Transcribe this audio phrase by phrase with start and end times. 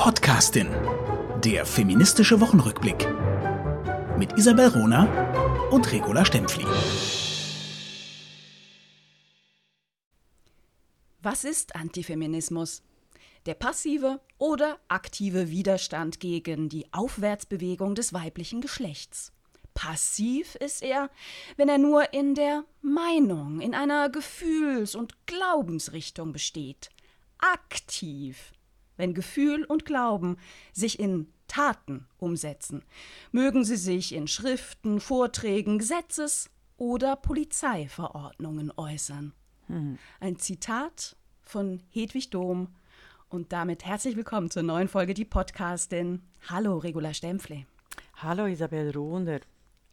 [0.00, 0.70] Podcastin.
[1.44, 3.06] Der feministische Wochenrückblick.
[4.16, 5.04] Mit Isabel Rona
[5.68, 6.64] und Regula Stempfli.
[11.20, 12.82] Was ist Antifeminismus?
[13.44, 19.32] Der passive oder aktive Widerstand gegen die Aufwärtsbewegung des weiblichen Geschlechts.
[19.74, 21.10] Passiv ist er,
[21.58, 26.88] wenn er nur in der Meinung, in einer Gefühls- und Glaubensrichtung besteht.
[27.36, 28.54] Aktiv,
[29.00, 30.36] wenn Gefühl und Glauben
[30.72, 32.84] sich in Taten umsetzen.
[33.32, 39.32] Mögen sie sich in Schriften, Vorträgen, Gesetzes- oder Polizeiverordnungen äußern.
[39.66, 39.98] Hm.
[40.20, 42.68] Ein Zitat von Hedwig Dom
[43.30, 46.22] und damit herzlich willkommen zur neuen Folge Die Podcastin.
[46.48, 47.64] Hallo, Regula Stempfle.
[48.16, 49.40] Hallo, Isabel Rohner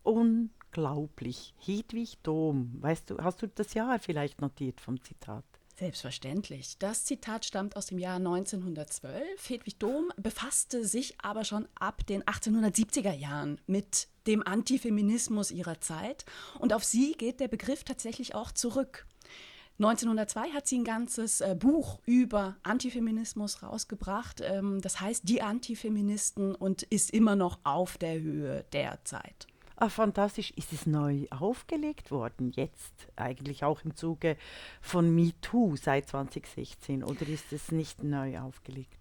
[0.04, 1.54] unglaublich.
[1.60, 5.46] Hedwig Dom, weißt du, hast du das Jahr vielleicht notiert vom Zitat?
[5.80, 6.80] Selbstverständlich.
[6.80, 9.48] Das Zitat stammt aus dem Jahr 1912.
[9.48, 16.26] Hedwig Dom befasste sich aber schon ab den 1870er Jahren mit dem Antifeminismus ihrer Zeit
[16.58, 19.06] und auf sie geht der Begriff tatsächlich auch zurück.
[19.78, 26.56] 1902 hat sie ein ganzes äh, Buch über Antifeminismus rausgebracht, ähm, das heißt Die Antifeministen
[26.56, 29.46] und ist immer noch auf der Höhe der Zeit.
[29.80, 30.52] Ah, fantastisch.
[30.56, 34.36] Ist es neu aufgelegt worden, jetzt eigentlich auch im Zuge
[34.82, 38.97] von MeToo seit 2016 oder ist es nicht neu aufgelegt?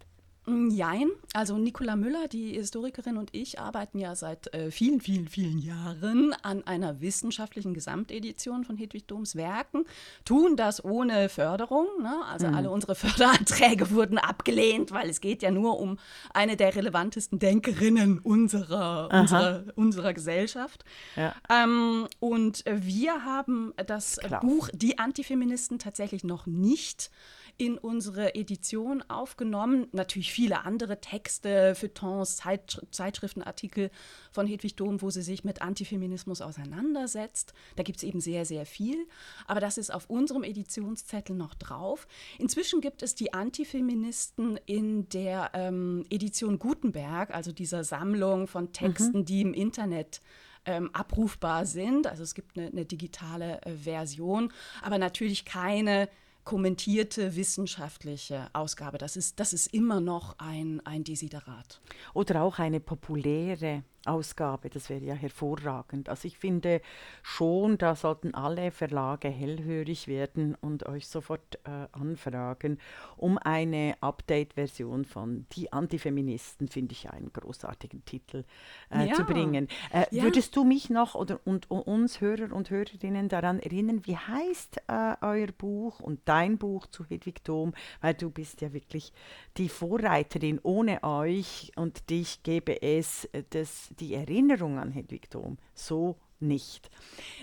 [0.47, 1.09] Mm, jein.
[1.33, 6.33] Also Nicola Müller, die Historikerin und ich arbeiten ja seit äh, vielen, vielen, vielen Jahren
[6.41, 9.83] an einer wissenschaftlichen Gesamtedition von Hedwig Doms Werken,
[10.23, 11.87] tun das ohne Förderung.
[12.01, 12.15] Ne?
[12.31, 12.55] Also mhm.
[12.55, 15.99] alle unsere Förderanträge wurden abgelehnt, weil es geht ja nur um
[16.33, 20.85] eine der relevantesten Denkerinnen unserer, unserer, unserer Gesellschaft.
[21.17, 21.35] Ja.
[21.49, 24.39] Ähm, und wir haben das Klar.
[24.39, 27.11] Buch Die Antifeministen tatsächlich noch nicht
[27.57, 29.87] in unsere Edition aufgenommen.
[29.91, 33.89] Natürlich viele andere Texte, Feuilletons, Zeit, Zeitschriftenartikel
[34.31, 37.53] von Hedwig Dom, wo sie sich mit Antifeminismus auseinandersetzt.
[37.75, 39.07] Da gibt es eben sehr, sehr viel.
[39.47, 42.07] Aber das ist auf unserem Editionszettel noch drauf.
[42.37, 49.19] Inzwischen gibt es die Antifeministen in der ähm, Edition Gutenberg, also dieser Sammlung von Texten,
[49.19, 49.25] mhm.
[49.25, 50.21] die im Internet
[50.67, 52.05] ähm, abrufbar sind.
[52.05, 56.09] Also es gibt eine, eine digitale äh, Version, aber natürlich keine
[56.47, 58.97] kommentierte wissenschaftliche Ausgabe.
[58.97, 61.81] Das ist, das ist immer noch ein, ein Desiderat.
[62.13, 66.09] Oder auch eine populäre Ausgabe, das wäre ja hervorragend.
[66.09, 66.81] Also ich finde
[67.21, 72.79] schon, da sollten alle Verlage hellhörig werden und euch sofort äh, anfragen,
[73.17, 78.45] um eine Update-Version von Die Antifeministen, finde ich einen großartigen Titel,
[78.91, 79.13] äh, ja.
[79.13, 79.67] zu bringen.
[79.91, 80.23] Äh, ja.
[80.23, 84.83] Würdest du mich noch oder und, und, uns Hörer und Hörerinnen daran erinnern, wie heißt
[84.87, 89.11] äh, euer Buch und dein Buch zu Hedwig Dom, weil du bist ja wirklich
[89.57, 90.59] die Vorreiterin.
[90.61, 96.89] Ohne euch und dich gäbe es äh, das die Erinnerung an Hedwig Dom so nicht.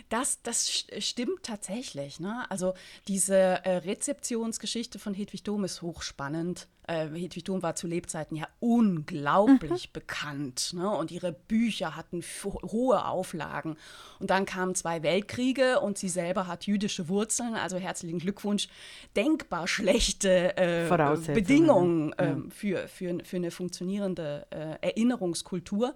[0.09, 2.21] Das, das stimmt tatsächlich.
[2.21, 2.45] Ne?
[2.51, 2.75] Also
[3.09, 6.69] diese äh, Rezeptionsgeschichte von Hedwig Dom ist hochspannend.
[6.87, 9.93] Äh, Hedwig Dom war zu Lebzeiten ja unglaublich mhm.
[9.93, 10.73] bekannt.
[10.75, 10.89] Ne?
[10.89, 13.77] Und ihre Bücher hatten hohe Auflagen.
[14.21, 17.55] Und dann kamen zwei Weltkriege und sie selber hat jüdische Wurzeln.
[17.55, 18.69] Also herzlichen Glückwunsch.
[19.17, 20.89] Denkbar schlechte äh,
[21.33, 22.27] Bedingungen ja.
[22.27, 25.95] Ähm, für, für, für eine funktionierende äh, Erinnerungskultur.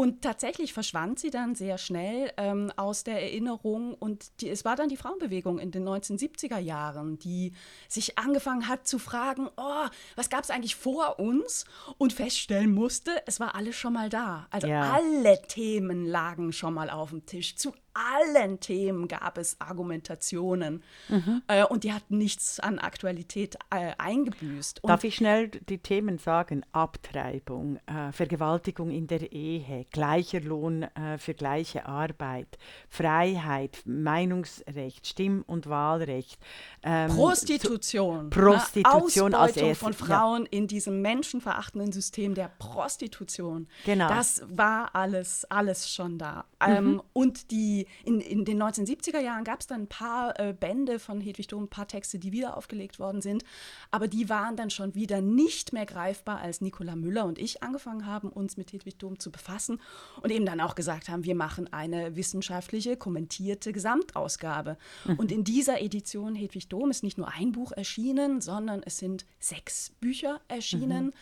[0.00, 3.92] Und tatsächlich verschwand sie dann sehr schnell ähm, aus der Erinnerung.
[3.92, 7.52] Und die, es war dann die Frauenbewegung in den 1970er Jahren, die
[7.86, 11.66] sich angefangen hat zu fragen, oh, was gab es eigentlich vor uns?
[11.98, 14.46] Und feststellen musste, es war alles schon mal da.
[14.50, 14.90] Also ja.
[14.90, 17.56] alle Themen lagen schon mal auf dem Tisch.
[17.56, 21.42] Zu allen Themen gab es Argumentationen mhm.
[21.48, 24.82] äh, und die hatten nichts an Aktualität äh, eingebüßt.
[24.82, 26.64] Und Darf ich schnell die Themen sagen?
[26.72, 32.58] Abtreibung, äh, Vergewaltigung in der Ehe, gleicher Lohn äh, für gleiche Arbeit,
[32.88, 36.38] Freiheit, Meinungsrecht, Stimm- und Wahlrecht.
[36.82, 38.30] Ähm, Prostitution.
[38.30, 39.78] Prostitution als erstes.
[39.78, 40.48] von Frauen ja.
[40.58, 43.68] in diesem menschenverachtenden System der Prostitution.
[43.84, 44.08] Genau.
[44.08, 46.44] Das war alles, alles schon da.
[46.64, 46.76] Mhm.
[46.76, 50.98] Ähm, und die in, in den 1970er Jahren gab es dann ein paar äh, Bände
[50.98, 53.44] von Hedwig Dom, ein paar Texte, die wieder aufgelegt worden sind,
[53.90, 58.06] aber die waren dann schon wieder nicht mehr greifbar, als Nicola Müller und ich angefangen
[58.06, 59.80] haben, uns mit Hedwig Dom zu befassen
[60.22, 64.76] und eben dann auch gesagt haben, wir machen eine wissenschaftliche, kommentierte Gesamtausgabe.
[65.04, 65.14] Mhm.
[65.16, 69.26] Und in dieser Edition Hedwig Dom ist nicht nur ein Buch erschienen, sondern es sind
[69.38, 71.06] sechs Bücher erschienen.
[71.06, 71.12] Mhm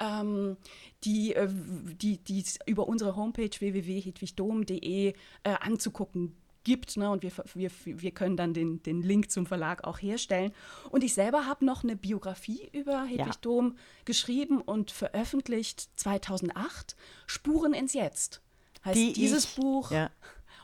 [0.00, 0.56] ähm,
[1.04, 5.14] die, äh, die, die über unsere Homepage www.hedwigdom.de äh,
[5.60, 6.96] anzugucken gibt.
[6.96, 7.08] Ne?
[7.10, 10.52] Und wir, wir, wir können dann den, den Link zum Verlag auch herstellen.
[10.90, 13.32] Und ich selber habe noch eine Biografie über Hedwig ja.
[13.40, 16.96] Dom geschrieben und veröffentlicht 2008,
[17.26, 18.42] Spuren ins Jetzt.
[18.84, 19.90] Heißt Die dieses ich, Buch.
[19.90, 20.10] Ja.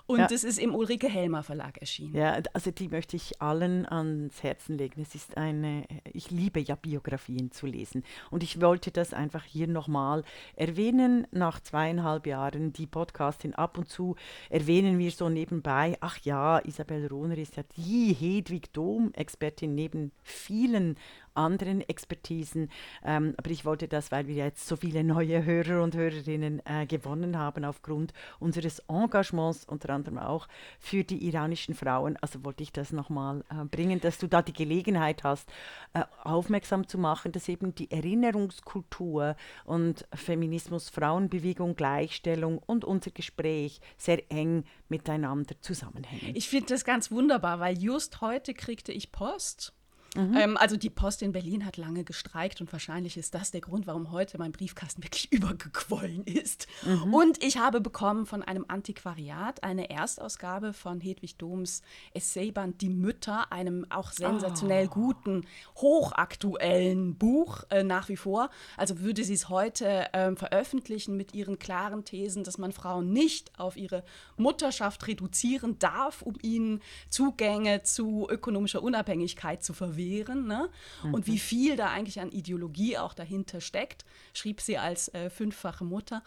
[0.07, 0.29] Und ja.
[0.31, 2.15] es ist im Ulrike Helmer Verlag erschienen.
[2.15, 5.01] Ja, also die möchte ich allen ans Herzen legen.
[5.01, 8.03] Es ist eine, ich liebe ja Biografien zu lesen.
[8.31, 10.25] Und ich wollte das einfach hier nochmal
[10.57, 11.27] erwähnen.
[11.31, 14.17] Nach zweieinhalb Jahren die Podcastin ab und zu
[14.51, 20.97] erwähnen wir so nebenbei, ach ja, Isabel Rohner ist ja die Hedwig Dom-Expertin neben vielen
[21.35, 22.71] anderen Expertisen.
[23.05, 26.87] Ähm, aber ich wollte das, weil wir jetzt so viele neue Hörer und Hörerinnen äh,
[26.87, 30.49] gewonnen haben aufgrund unseres Engagements, unter anderem auch
[30.79, 32.17] für die iranischen Frauen.
[32.21, 35.49] Also wollte ich das nochmal äh, bringen, dass du da die Gelegenheit hast,
[35.95, 43.81] äh, aufmerksam zu machen, dass eben die Erinnerungskultur und Feminismus, Frauenbewegung, Gleichstellung und unser Gespräch
[43.97, 46.35] sehr eng miteinander zusammenhängen.
[46.37, 49.73] Ich finde das ganz wunderbar, weil just heute kriegte ich Post
[50.15, 50.37] Mhm.
[50.37, 53.87] Ähm, also die Post in Berlin hat lange gestreikt und wahrscheinlich ist das der Grund,
[53.87, 56.67] warum heute mein Briefkasten wirklich übergequollen ist.
[56.85, 57.15] Mhm.
[57.15, 61.83] Und ich habe bekommen von einem Antiquariat eine Erstausgabe von Hedwig Doms
[62.13, 64.95] Essayband Die Mütter, einem auch sensationell oh.
[64.95, 68.51] guten, hochaktuellen Buch äh, nach wie vor.
[68.77, 73.59] Also würde sie es heute ähm, veröffentlichen mit ihren klaren Thesen, dass man Frauen nicht
[73.59, 74.05] auf ihre
[74.37, 80.69] Mutterschaft reduzieren darf, um ihnen Zugänge zu ökonomischer Unabhängigkeit zu verwehren wären ne?
[81.03, 81.15] Mhm.
[81.15, 85.85] und wie viel da eigentlich an Ideologie auch dahinter steckt, schrieb sie als äh, fünffache
[85.85, 86.23] Mutter.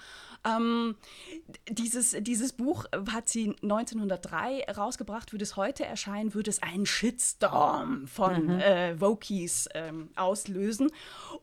[0.45, 0.95] Ähm,
[1.69, 8.07] dieses, dieses Buch hat sie 1903 rausgebracht, würde es heute erscheinen, würde es einen Shitstorm
[8.07, 8.59] von mhm.
[8.59, 10.91] äh, Vokies ähm, auslösen.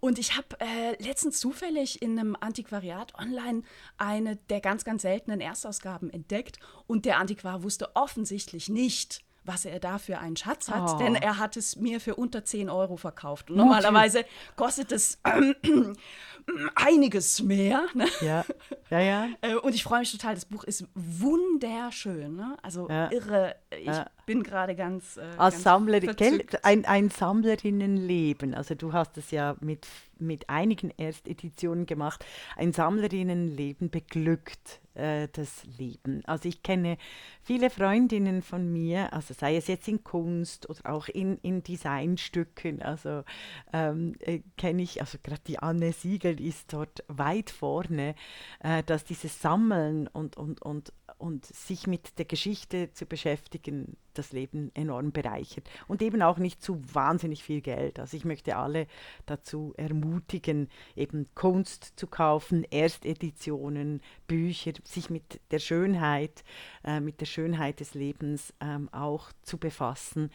[0.01, 3.63] Und ich habe äh, letztens zufällig in einem Antiquariat online
[3.97, 9.81] eine der ganz, ganz seltenen Erstausgaben entdeckt und der Antiquar wusste offensichtlich nicht, was er
[9.81, 10.99] da für einen Schatz hat, oh.
[10.99, 13.51] denn er hat es mir für unter 10 Euro verkauft.
[13.51, 14.25] Und normalerweise
[14.57, 15.55] kostet es äh,
[16.75, 17.87] einiges mehr.
[17.95, 18.07] Ne?
[18.21, 18.45] Ja,
[18.91, 19.29] ja, ja.
[19.41, 22.37] Äh, und ich freue mich total, das Buch ist wunderschön.
[22.37, 22.57] Ne?
[22.63, 23.11] Also ja.
[23.11, 23.57] irre.
[23.71, 24.07] Ich ja.
[24.35, 25.17] Bin gerade ganz.
[25.17, 26.15] Äh, Als Sammlerin,
[26.63, 28.55] ein, ein Sammlerinnenleben.
[28.55, 29.87] Also du hast es ja mit,
[30.19, 32.25] mit einigen Ersteditionen gemacht.
[32.57, 36.23] Ein Sammlerinnenleben beglückt äh, das Leben.
[36.27, 36.99] Also ich kenne
[37.43, 42.83] viele Freundinnen von mir, also sei es jetzt in Kunst oder auch in, in Designstücken,
[42.83, 43.25] also
[43.73, 48.15] ähm, äh, kenne ich, also gerade die Anne Siegel ist dort weit vorne,
[48.61, 54.33] äh, dass dieses Sammeln und, und, und und sich mit der Geschichte zu beschäftigen, das
[54.33, 55.69] Leben enorm bereichert.
[55.89, 57.99] Und eben auch nicht zu wahnsinnig viel Geld.
[57.99, 58.87] Also ich möchte alle
[59.27, 66.45] dazu ermutigen, eben Kunst zu kaufen, Ersteditionen, Bücher, sich mit der Schönheit,
[66.85, 70.31] äh, mit der Schönheit des Lebens ähm, auch zu befassen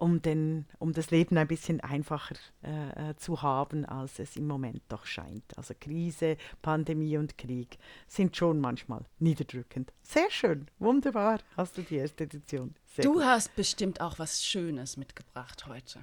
[0.00, 4.46] um, den, um das Leben ein bisschen einfacher äh, äh, zu haben, als es im
[4.46, 5.56] Moment doch scheint.
[5.56, 9.92] Also Krise, Pandemie und Krieg sind schon manchmal niederdrückend.
[10.02, 12.74] Sehr schön, wunderbar, hast du die erste Edition.
[12.94, 13.24] Sehr du gut.
[13.24, 16.00] hast bestimmt auch was Schönes mitgebracht heute.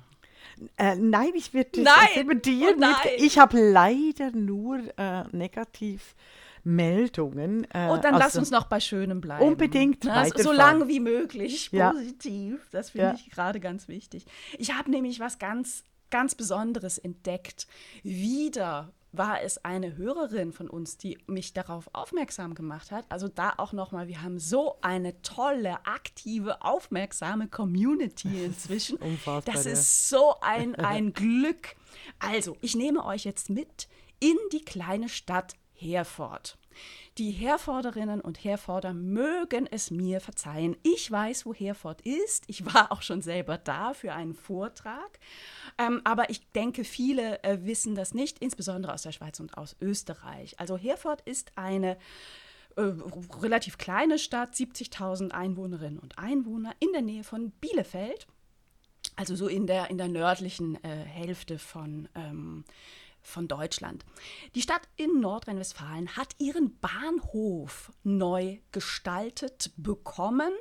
[0.78, 1.84] Äh, nein, ich mit dir.
[2.76, 6.16] Oh, mit, ich habe leider nur äh, negativ
[6.68, 7.66] Meldungen.
[7.74, 9.46] Äh, Und dann lass uns noch bei Schönem bleiben.
[9.46, 10.04] Unbedingt.
[10.04, 12.54] Na, so, lange wie möglich positiv.
[12.54, 12.68] Ja.
[12.72, 13.14] Das finde ja.
[13.16, 14.26] ich gerade ganz wichtig.
[14.58, 17.68] Ich habe nämlich was ganz, ganz Besonderes entdeckt.
[18.04, 23.06] Wieder war es eine Hörerin von uns, die mich darauf aufmerksam gemacht hat.
[23.10, 28.98] Also da auch nochmal, wir haben so eine tolle, aktive, aufmerksame Community inzwischen.
[28.98, 31.76] Unfassbar, das ist so ein, ein Glück.
[32.20, 33.88] Also, ich nehme euch jetzt mit
[34.20, 36.57] in die kleine Stadt Herford.
[37.18, 40.78] Die Herforderinnen und Herforder mögen es mir verzeihen.
[40.84, 42.44] Ich weiß, wo Herford ist.
[42.48, 45.20] Ich war auch schon selber da für einen Vortrag.
[45.78, 49.76] Ähm, aber ich denke, viele äh, wissen das nicht, insbesondere aus der Schweiz und aus
[49.82, 50.60] Österreich.
[50.60, 51.98] Also Herford ist eine
[52.76, 52.94] äh,
[53.42, 58.28] relativ kleine Stadt, 70.000 Einwohnerinnen und Einwohner in der Nähe von Bielefeld.
[59.16, 62.66] Also so in der, in der nördlichen äh, Hälfte von ähm,
[63.28, 64.06] von Deutschland.
[64.56, 70.52] Die Stadt in Nordrhein-Westfalen hat ihren Bahnhof neu gestaltet bekommen,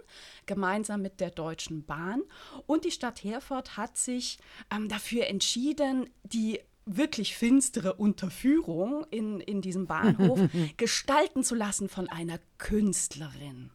[0.46, 2.22] gemeinsam mit der Deutschen Bahn.
[2.66, 4.38] Und die Stadt Herford hat sich
[4.74, 10.40] ähm, dafür entschieden, die wirklich finstere Unterführung in, in diesem Bahnhof
[10.76, 13.70] gestalten zu lassen von einer Künstlerin,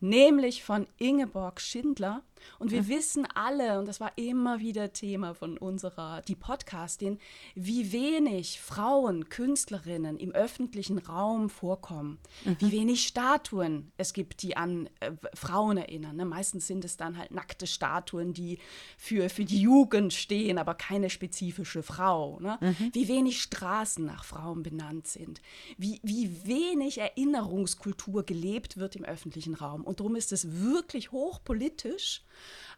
[0.00, 2.22] nämlich von Ingeborg Schindler.
[2.58, 7.18] Und wir wissen alle, und das war immer wieder Thema von unserer, die Podcastin,
[7.54, 12.18] wie wenig Frauen, Künstlerinnen im öffentlichen Raum vorkommen.
[12.58, 16.16] Wie wenig Statuen es gibt, die an äh, Frauen erinnern.
[16.16, 16.24] Ne?
[16.24, 18.58] Meistens sind es dann halt nackte Statuen, die
[18.96, 22.38] für, für die Jugend stehen, aber keine spezifische Frau.
[22.40, 22.58] Ne?
[22.92, 25.40] Wie wenig Straßen nach Frauen benannt sind.
[25.76, 29.82] Wie, wie wenig Erinnerungskultur gelebt wird im öffentlichen Raum.
[29.84, 32.22] Und darum ist es wirklich hochpolitisch,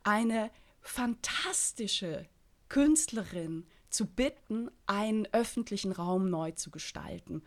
[0.02, 0.50] eine
[0.82, 2.26] fantastische
[2.68, 7.42] Künstlerin zu bitten, einen öffentlichen Raum neu zu gestalten.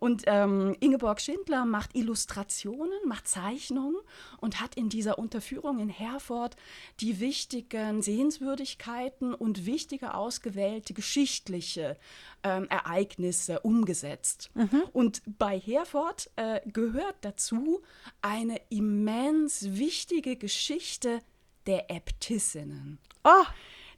[0.00, 3.96] Und ähm, Ingeborg Schindler macht Illustrationen, macht Zeichnungen
[4.38, 6.56] und hat in dieser Unterführung in Herford
[7.00, 11.96] die wichtigen Sehenswürdigkeiten und wichtige ausgewählte geschichtliche
[12.42, 14.50] ähm, Ereignisse umgesetzt.
[14.92, 17.82] Und bei Herford äh, gehört dazu
[18.20, 21.20] eine immens wichtige Geschichte
[21.66, 22.98] der Äbtissinnen.
[23.24, 23.44] Ah,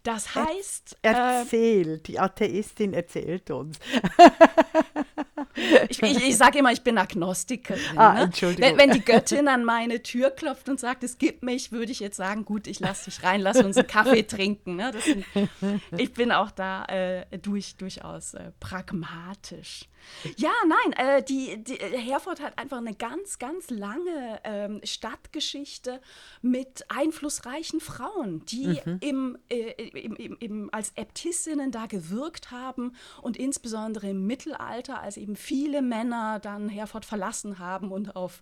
[0.02, 3.78] Das heißt, äh, erzähl, die Atheistin erzählt uns.
[5.88, 7.98] ich, ich, ich sage immer, ich bin Agnostikerin.
[7.98, 8.20] Ah, ne?
[8.22, 8.70] Entschuldigung.
[8.70, 12.00] Wenn, wenn die Göttin an meine Tür klopft und sagt, es gibt mich, würde ich
[12.00, 14.76] jetzt sagen, gut, ich lasse dich rein, lass uns einen Kaffee trinken.
[14.76, 14.92] Ne?
[15.00, 15.24] Sind,
[15.96, 19.88] ich bin auch da äh, durch, durchaus äh, pragmatisch.
[20.36, 26.00] Ja, nein, äh, die, die, Herford hat einfach eine ganz, ganz lange ähm, Stadtgeschichte
[26.42, 33.36] mit einflussreichen Frauen, die im, äh, im, im, im, als Äbtissinnen da gewirkt haben und
[33.36, 38.40] insbesondere im Mittelalter, als eben viele Männer dann Herford verlassen haben und auf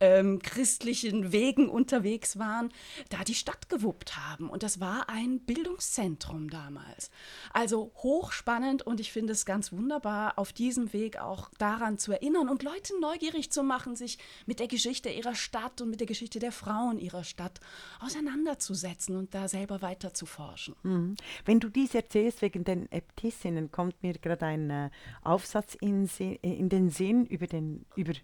[0.00, 2.72] ähm, christlichen Wegen unterwegs waren,
[3.10, 4.48] da die Stadt gewuppt haben.
[4.48, 7.10] Und das war ein Bildungszentrum damals.
[7.52, 12.48] Also hochspannend und ich finde es ganz wunderbar, auf diesem Weg auch daran zu erinnern
[12.48, 16.38] und Leute neugierig zu machen, sich mit der Geschichte ihrer Stadt und mit der Geschichte
[16.38, 17.60] der Frauen ihrer Stadt
[18.00, 20.74] auseinanderzusetzen und da selber weiter zu forschen.
[20.82, 21.16] Mhm.
[21.44, 24.90] Wenn du dies erzählst wegen den Äbtissinnen, kommt mir gerade ein äh,
[25.22, 28.14] Aufsatz in, äh, in den Sinn über, den, über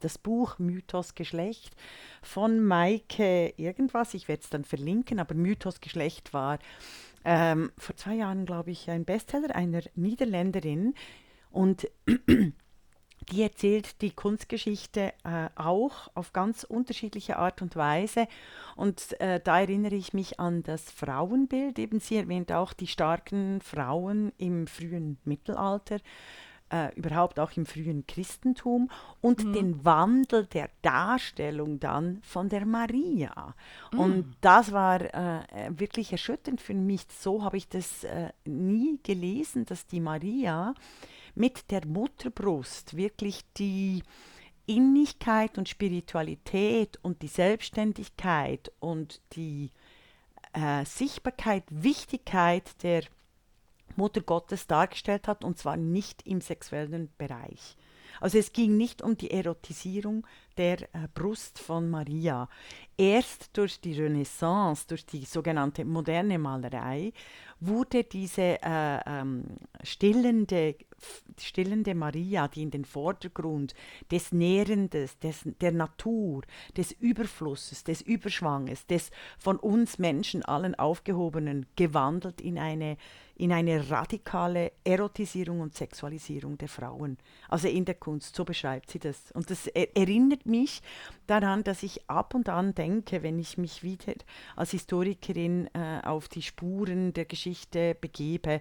[0.00, 1.76] das Buch Mythos Geschlecht
[2.22, 4.14] von Maike irgendwas.
[4.14, 6.58] Ich werde es dann verlinken, aber Mythos Geschlecht war
[7.24, 10.94] ähm, vor zwei Jahren, glaube ich, ein Bestseller einer Niederländerin.
[11.50, 11.88] Und
[13.30, 18.26] die erzählt die Kunstgeschichte äh, auch auf ganz unterschiedliche Art und Weise.
[18.76, 21.78] Und äh, da erinnere ich mich an das Frauenbild.
[21.78, 25.98] Eben sie erwähnt auch die starken Frauen im frühen Mittelalter,
[26.70, 33.54] äh, überhaupt auch im frühen Christentum und den Wandel der Darstellung dann von der Maria.
[33.96, 37.02] Und das war äh, äh, wirklich erschütternd für mich.
[37.10, 40.74] So habe ich das äh, nie gelesen, dass die Maria
[41.34, 44.02] mit der Mutterbrust wirklich die
[44.66, 49.70] Innigkeit und Spiritualität und die Selbstständigkeit und die
[50.52, 53.02] äh, Sichtbarkeit, Wichtigkeit der
[53.96, 57.76] Mutter Gottes dargestellt hat, und zwar nicht im sexuellen Bereich.
[58.20, 62.48] Also es ging nicht um die Erotisierung der äh, Brust von Maria.
[62.96, 67.12] Erst durch die Renaissance, durch die sogenannte moderne Malerei,
[67.60, 69.44] wurde diese äh, ähm,
[69.82, 70.76] stillende,
[71.38, 73.74] stillende Maria, die in den Vordergrund
[74.10, 76.42] des Nährendes, des, der Natur,
[76.76, 82.96] des Überflusses, des Überschwanges, des von uns Menschen allen aufgehobenen, gewandelt in eine,
[83.40, 87.16] in eine radikale Erotisierung und Sexualisierung der Frauen.
[87.48, 89.32] Also in der Kunst, so beschreibt sie das.
[89.32, 90.82] Und das er erinnert mich
[91.26, 94.12] daran, dass ich ab und an denke, wenn ich mich wieder
[94.56, 98.60] als Historikerin äh, auf die Spuren der Geschichte begebe,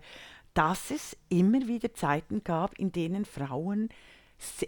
[0.54, 3.90] dass es immer wieder Zeiten gab, in denen Frauen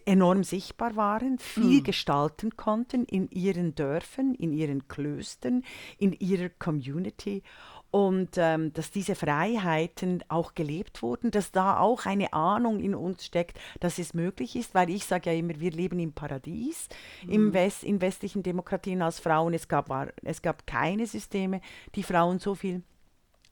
[0.03, 5.63] enorm sichtbar waren, viel gestalten konnten in ihren Dörfern, in ihren Klöstern,
[5.97, 7.43] in ihrer Community
[7.91, 13.25] und ähm, dass diese Freiheiten auch gelebt wurden, dass da auch eine Ahnung in uns
[13.25, 16.87] steckt, dass es möglich ist, weil ich sage ja immer, wir leben im Paradies,
[17.27, 19.53] im West, in westlichen Demokratien als Frauen.
[19.53, 21.59] Es gab, war, es gab keine Systeme,
[21.95, 22.81] die Frauen so viel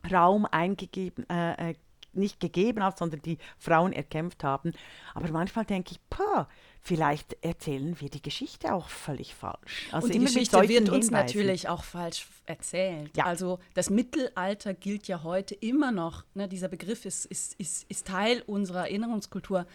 [0.10, 1.76] Raum eingegeben, äh, äh,
[2.14, 4.72] nicht gegeben haben, sondern die Frauen erkämpft haben.
[5.14, 6.48] Aber manchmal denke ich, pah,
[6.82, 9.88] vielleicht erzählen wir die Geschichte auch völlig falsch.
[9.92, 11.14] Also und die Geschichte wird uns Hinweisen.
[11.14, 13.16] natürlich auch falsch erzählt.
[13.16, 13.26] Ja.
[13.26, 16.24] Also das Mittelalter gilt ja heute immer noch.
[16.34, 19.66] Ne, dieser Begriff ist, ist, ist, ist Teil unserer Erinnerungskultur.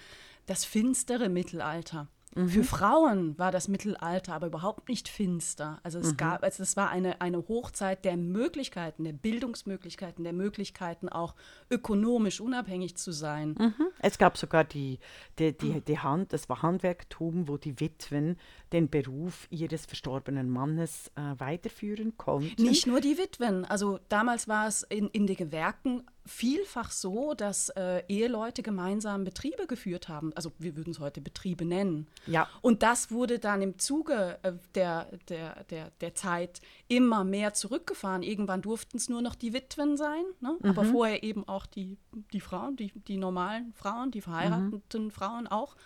[0.46, 2.08] Das finstere Mittelalter.
[2.34, 2.48] Mhm.
[2.48, 5.80] Für Frauen war das Mittelalter aber überhaupt nicht finster.
[5.82, 6.16] Also es mhm.
[6.16, 11.34] gab, also es war eine, eine Hochzeit der Möglichkeiten, der Bildungsmöglichkeiten, der Möglichkeiten auch
[11.70, 13.54] ökonomisch unabhängig zu sein.
[13.58, 13.86] Mhm.
[14.00, 14.98] Es gab sogar die,
[15.38, 18.36] die, die, die Hand, das war Handwerktum, wo die Witwen
[18.72, 22.62] den Beruf ihres verstorbenen Mannes äh, weiterführen konnten.
[22.62, 23.64] Nicht nur die Witwen.
[23.64, 29.66] Also damals war es in, in den Gewerken vielfach so, dass äh, Eheleute gemeinsam Betriebe
[29.66, 30.32] geführt haben.
[30.34, 32.06] Also wir würden es heute Betriebe nennen.
[32.26, 32.48] Ja.
[32.62, 38.22] Und das wurde dann im Zuge äh, der, der, der, der Zeit immer mehr zurückgefahren.
[38.22, 40.56] Irgendwann durften es nur noch die Witwen sein, ne?
[40.60, 40.70] mhm.
[40.70, 41.98] aber vorher eben auch die,
[42.32, 45.10] die Frauen, die, die normalen Frauen, die verheirateten mhm.
[45.10, 45.76] Frauen auch.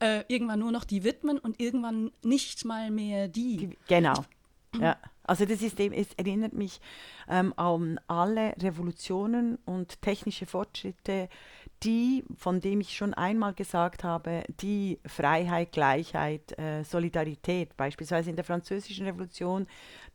[0.00, 3.56] Äh, irgendwann nur noch die Witwen und irgendwann nicht mal mehr die.
[3.56, 4.24] die genau.
[4.76, 4.96] Ja.
[5.24, 6.80] Also das ist erinnert mich
[7.28, 11.28] ähm, an alle Revolutionen und technische Fortschritte,
[11.82, 18.36] die, von dem ich schon einmal gesagt habe, die Freiheit, Gleichheit, äh, Solidarität beispielsweise in
[18.36, 19.66] der Französischen Revolution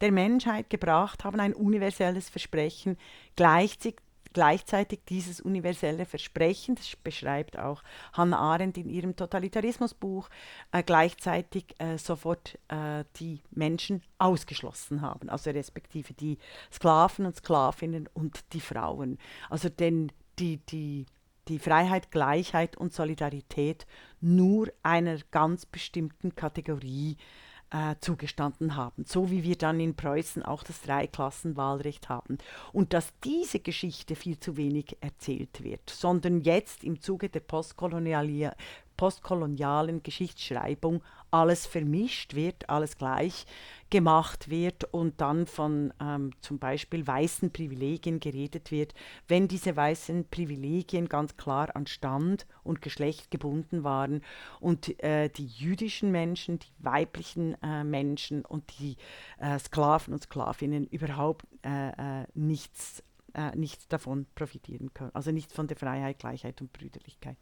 [0.01, 2.97] der Menschheit gebracht haben, ein universelles Versprechen,
[3.35, 3.99] gleichzeitig
[4.33, 10.29] gleichzeitig dieses universelle Versprechen, das beschreibt auch Hannah Arendt in ihrem Totalitarismusbuch,
[10.71, 16.37] äh, gleichzeitig äh, sofort äh, die Menschen ausgeschlossen haben, also respektive die
[16.71, 19.17] Sklaven und Sklavinnen und die Frauen.
[19.49, 21.05] Also denn die, die,
[21.47, 23.85] die Freiheit, Gleichheit und Solidarität
[24.19, 27.52] nur einer ganz bestimmten Kategorie äh,
[28.01, 32.37] zugestanden haben, so wie wir dann in Preußen auch das Dreiklassenwahlrecht haben.
[32.71, 38.51] Und dass diese Geschichte viel zu wenig erzählt wird, sondern jetzt im Zuge der postkolonialen
[38.95, 41.01] postkolonialen Geschichtsschreibung
[41.33, 43.45] alles vermischt wird, alles gleich
[43.89, 48.93] gemacht wird und dann von ähm, zum Beispiel weißen Privilegien geredet wird,
[49.27, 54.21] wenn diese weißen Privilegien ganz klar an Stand und Geschlecht gebunden waren
[54.59, 58.97] und äh, die jüdischen Menschen, die weiblichen äh, Menschen und die
[59.39, 65.51] äh, Sklaven und Sklavinnen überhaupt äh, äh, nichts, äh, nichts davon profitieren können, also nicht
[65.51, 67.37] von der Freiheit, Gleichheit und Brüderlichkeit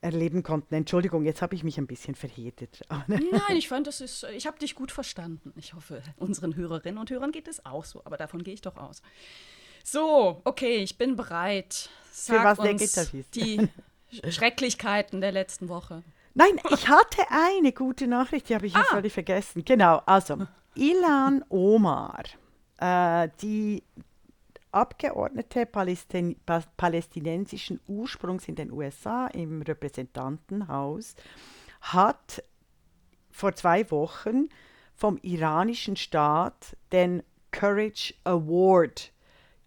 [0.00, 0.74] erleben konnten.
[0.74, 2.82] Entschuldigung, jetzt habe ich mich ein bisschen verhedet.
[3.06, 5.52] Nein, ich fand, das ist, ich habe dich gut verstanden.
[5.56, 8.76] Ich hoffe, unseren Hörerinnen und Hörern geht es auch so, aber davon gehe ich doch
[8.76, 9.02] aus.
[9.84, 11.90] So, okay, ich bin bereit.
[12.12, 13.68] Sag Für was uns die
[14.28, 16.02] Schrecklichkeiten der letzten Woche.
[16.34, 18.84] Nein, ich hatte eine gute Nachricht, die habe ich ah.
[18.84, 19.64] völlig vergessen.
[19.64, 22.22] Genau, also Ilan Omar,
[22.78, 23.82] äh, die
[24.70, 26.36] Abgeordnete Palästin
[26.76, 31.16] palästinensischen Ursprungs in den USA im Repräsentantenhaus
[31.80, 32.42] hat
[33.30, 34.48] vor zwei Wochen
[34.94, 39.12] vom iranischen Staat den Courage Award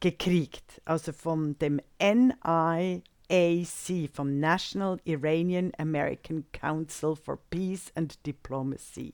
[0.02, 3.02] gekriegt, also von dem NIAC,
[4.14, 9.14] vom National Iranian American Council for Peace and Diplomacy.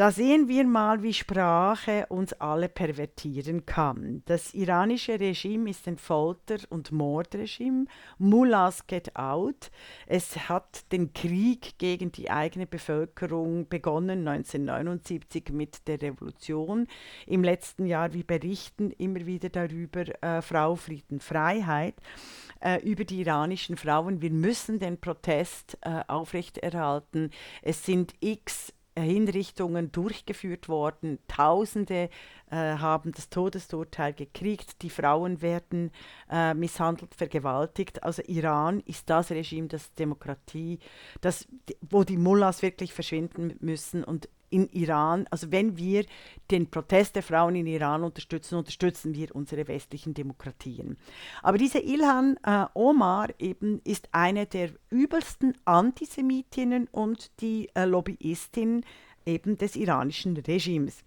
[0.00, 4.22] Da sehen wir mal, wie Sprache uns alle pervertieren kann.
[4.24, 7.84] Das iranische Regime ist ein Folter- und Mordregime.
[8.16, 9.70] Mullahs get out.
[10.06, 16.86] Es hat den Krieg gegen die eigene Bevölkerung begonnen 1979 mit der Revolution.
[17.26, 21.96] Im letzten Jahr, wir berichten immer wieder darüber, äh, Frau, Frieden, Freiheit
[22.60, 24.22] äh, über die iranischen Frauen.
[24.22, 27.28] Wir müssen den Protest äh, aufrechterhalten.
[27.60, 31.18] Es sind x Hinrichtungen durchgeführt worden.
[31.28, 32.10] Tausende
[32.50, 34.82] äh, haben das Todesurteil gekriegt.
[34.82, 35.90] Die Frauen werden
[36.30, 38.02] äh, misshandelt, vergewaltigt.
[38.02, 40.78] Also Iran ist das Regime, das Demokratie,
[41.20, 41.46] das,
[41.88, 46.04] wo die Mullahs wirklich verschwinden müssen und in Iran, also wenn wir
[46.50, 50.96] den Protest der Frauen in Iran unterstützen, unterstützen wir unsere westlichen Demokratien.
[51.42, 58.84] Aber diese Ilhan äh, Omar eben ist eine der übelsten Antisemitinnen und die äh, Lobbyistin
[59.24, 61.04] eben des iranischen Regimes.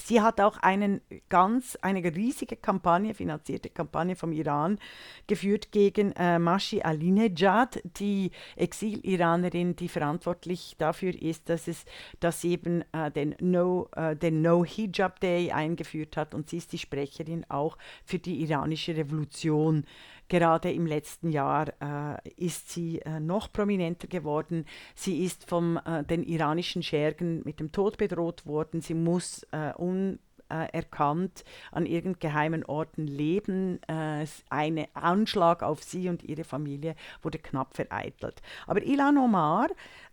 [0.00, 4.78] Sie hat auch einen ganz, eine riesige Kampagne, finanzierte Kampagne vom Iran
[5.26, 11.84] geführt gegen äh, Mashi Alinejad, die Exil-Iranerin, die verantwortlich dafür ist, dass es
[12.20, 16.34] dass sie eben äh, den, no, äh, No Hijab Day eingeführt hat.
[16.34, 19.84] Und sie ist die Sprecherin auch für die iranische Revolution
[20.28, 24.66] Gerade im letzten Jahr äh, ist sie äh, noch prominenter geworden.
[24.94, 28.82] Sie ist von äh, den iranischen Schergen mit dem Tod bedroht worden.
[28.82, 33.80] Sie muss äh, unerkannt an irgendgeheimen Orten leben.
[33.88, 38.42] Äh, ein Anschlag auf sie und ihre Familie wurde knapp vereitelt.
[38.66, 39.68] Aber Ilan Omar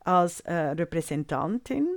[0.06, 1.88] als äh, Repräsentantin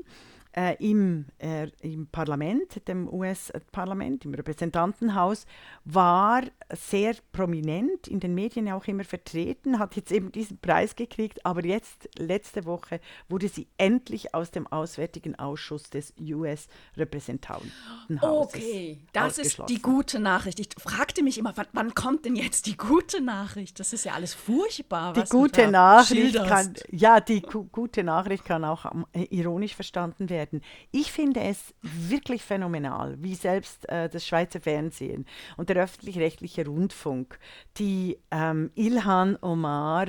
[0.58, 5.46] äh, im, äh, im Parlament, dem US-Parlament, im Repräsentantenhaus,
[5.84, 6.42] war
[6.74, 11.64] sehr prominent, in den Medien auch immer vertreten, hat jetzt eben diesen Preis gekriegt, aber
[11.64, 18.20] jetzt, letzte Woche, wurde sie endlich aus dem Auswärtigen Ausschuss des US-Repräsentantenhauses.
[18.20, 20.58] Okay, das ist die gute Nachricht.
[20.58, 23.78] Ich fragte mich immer, wann, wann, kommt denn jetzt die gute Nachricht?
[23.78, 25.12] Das ist ja alles furchtbar.
[25.12, 30.47] Die gute Nachricht kann, ja, die gute Nachricht kann auch äh, ironisch verstanden werden.
[30.90, 37.38] Ich finde es wirklich phänomenal, wie selbst äh, das Schweizer Fernsehen und der öffentlich-rechtliche Rundfunk
[37.76, 40.06] die ähm, Ilhan Omar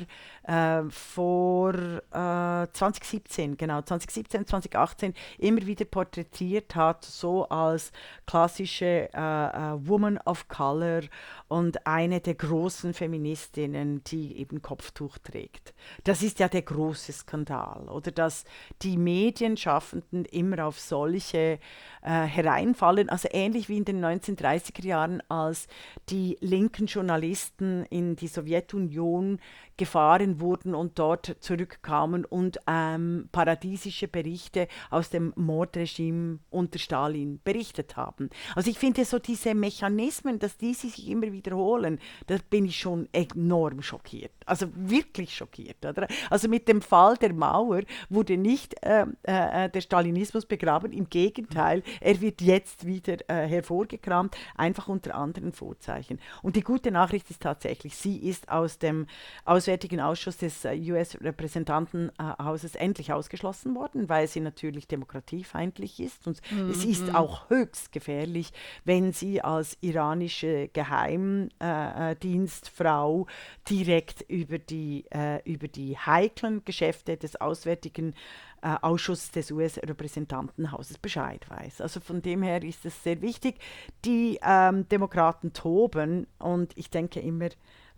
[0.50, 7.92] äh, vor äh, 2017, genau, 2017, 2018 immer wieder porträtiert hat, so als
[8.26, 11.02] klassische äh, äh, Woman of Color
[11.50, 15.74] und eine der großen Feministinnen, die eben Kopftuch trägt.
[16.04, 18.46] Das ist ja der große Skandal, oder dass
[18.82, 21.60] die Medienschaffenden immer auf solche
[22.02, 25.68] äh, hereinfallen, also ähnlich wie in den 1930er Jahren, als
[26.10, 29.40] die linken Journalisten in die Sowjetunion
[29.80, 37.96] gefahren wurden und dort zurückkamen und ähm, paradiesische Berichte aus dem Mordregime unter Stalin berichtet
[37.96, 38.30] haben.
[38.56, 43.08] Also ich finde so diese Mechanismen, dass die sich immer wiederholen, da bin ich schon
[43.14, 44.34] enorm schockiert.
[44.46, 45.86] Also wirklich schockiert.
[45.86, 46.08] Oder?
[46.30, 51.84] Also mit dem Fall der Mauer wurde nicht äh, äh, der Stalinismus begraben, im Gegenteil,
[52.02, 56.20] er wird jetzt wieder äh, hervorgekramt, einfach unter anderen Vorzeichen.
[56.42, 59.08] Und die gute Nachricht ist tatsächlich, sie ist aus dem
[59.46, 66.26] aus Auswärtigen Ausschuss des äh, US-Repräsentantenhauses endlich ausgeschlossen worden, weil sie natürlich demokratiefeindlich ist.
[66.26, 66.72] Und mhm.
[66.72, 68.52] es ist auch höchst gefährlich,
[68.84, 73.28] wenn sie als iranische Geheimdienstfrau
[73.70, 78.16] direkt über die, äh, über die heiklen Geschäfte des Auswärtigen
[78.64, 81.82] äh, Ausschuss des US-Repräsentantenhauses Bescheid weiß.
[81.82, 83.60] Also von dem her ist es sehr wichtig.
[84.04, 87.50] Die ähm, Demokraten toben und ich denke immer,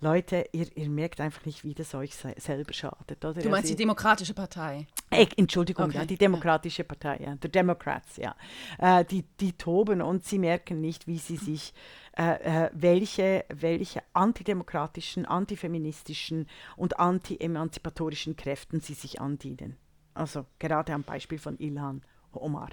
[0.04, 3.24] Leute, ihr, ihr merkt einfach nicht, wie das euch se selber schadet.
[3.24, 3.40] Oder?
[3.40, 4.88] Du meinst also, die Demokratische Partei?
[5.12, 5.98] Äh, Entschuldigung, okay.
[6.00, 6.88] ja, die Demokratische ja.
[6.88, 8.36] Partei, ja, die Democrats, ja.
[8.80, 11.74] Äh, die, die toben und sie merken nicht, wie sie sich,
[12.18, 19.78] äh, äh welche, welche antidemokratischen, antifeministischen und anti-emanzipatorischen Kräften sie sich andienen.
[20.16, 22.70] Also gerade am Beispiel von Ilhan Omar.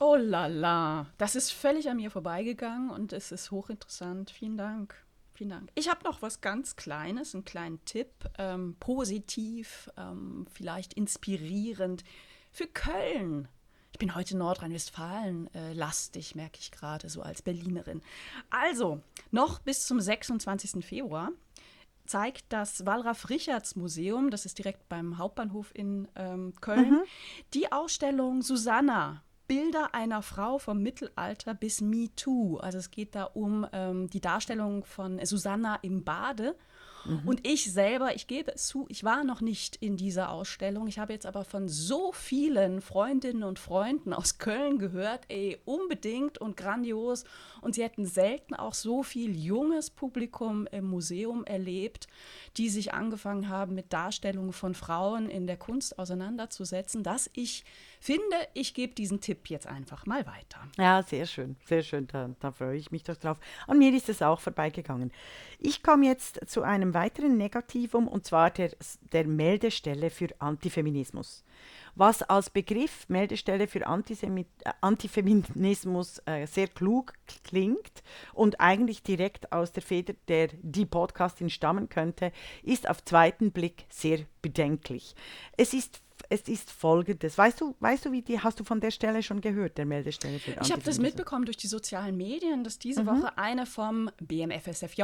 [0.00, 4.30] Oh la la, das ist völlig an mir vorbeigegangen und es ist hochinteressant.
[4.30, 4.94] Vielen Dank.
[5.34, 5.70] Vielen Dank.
[5.74, 12.04] Ich habe noch was ganz Kleines, einen kleinen Tipp, ähm, positiv, ähm, vielleicht inspirierend
[12.50, 13.48] für Köln.
[13.92, 18.02] Ich bin heute Nordrhein-Westfalen äh, lastig, merke ich gerade, so als Berlinerin.
[18.50, 20.84] Also, noch bis zum 26.
[20.84, 21.30] Februar
[22.06, 27.02] zeigt das Wallraf-Richards-Museum, das ist direkt beim Hauptbahnhof in ähm, Köln, mhm.
[27.54, 32.58] die Ausstellung Susanna Bilder einer Frau vom Mittelalter bis MeToo.
[32.58, 36.56] Also es geht da um ähm, die Darstellung von Susanna im Bade.
[37.04, 37.22] Mhm.
[37.26, 40.86] Und ich selber, ich gebe es zu, ich war noch nicht in dieser Ausstellung.
[40.86, 46.38] Ich habe jetzt aber von so vielen Freundinnen und Freunden aus Köln gehört, ey, unbedingt
[46.38, 47.24] und grandios.
[47.60, 52.08] Und sie hätten selten auch so viel junges Publikum im Museum erlebt,
[52.56, 57.64] die sich angefangen haben, mit Darstellungen von Frauen in der Kunst auseinanderzusetzen, dass ich
[58.00, 60.58] finde, ich gebe diesen Tipp jetzt einfach mal weiter.
[60.76, 62.06] Ja, sehr schön, sehr schön.
[62.08, 63.38] Da, da freue ich mich doch drauf.
[63.66, 65.12] An mir ist es auch vorbeigegangen.
[65.58, 68.70] Ich komme jetzt zu einem weiteren Negativum und zwar der,
[69.12, 71.44] der Meldestelle für Antifeminismus
[71.94, 78.02] was als Begriff Meldestelle für Antisemit äh, Antifeminismus äh, sehr klug klingt
[78.32, 83.84] und eigentlich direkt aus der Feder der die Podcastin stammen könnte, ist auf zweiten Blick
[83.88, 85.14] sehr bedenklich.
[85.56, 86.00] Es ist
[86.32, 87.36] es ist folgendes.
[87.36, 90.38] Weißt du, weißt du, wie die, hast du von der Stelle schon gehört, der Meldestelle
[90.38, 93.08] für Ich habe das mitbekommen durch die sozialen Medien, dass diese mhm.
[93.08, 95.02] Woche eine vom BMFSFJ.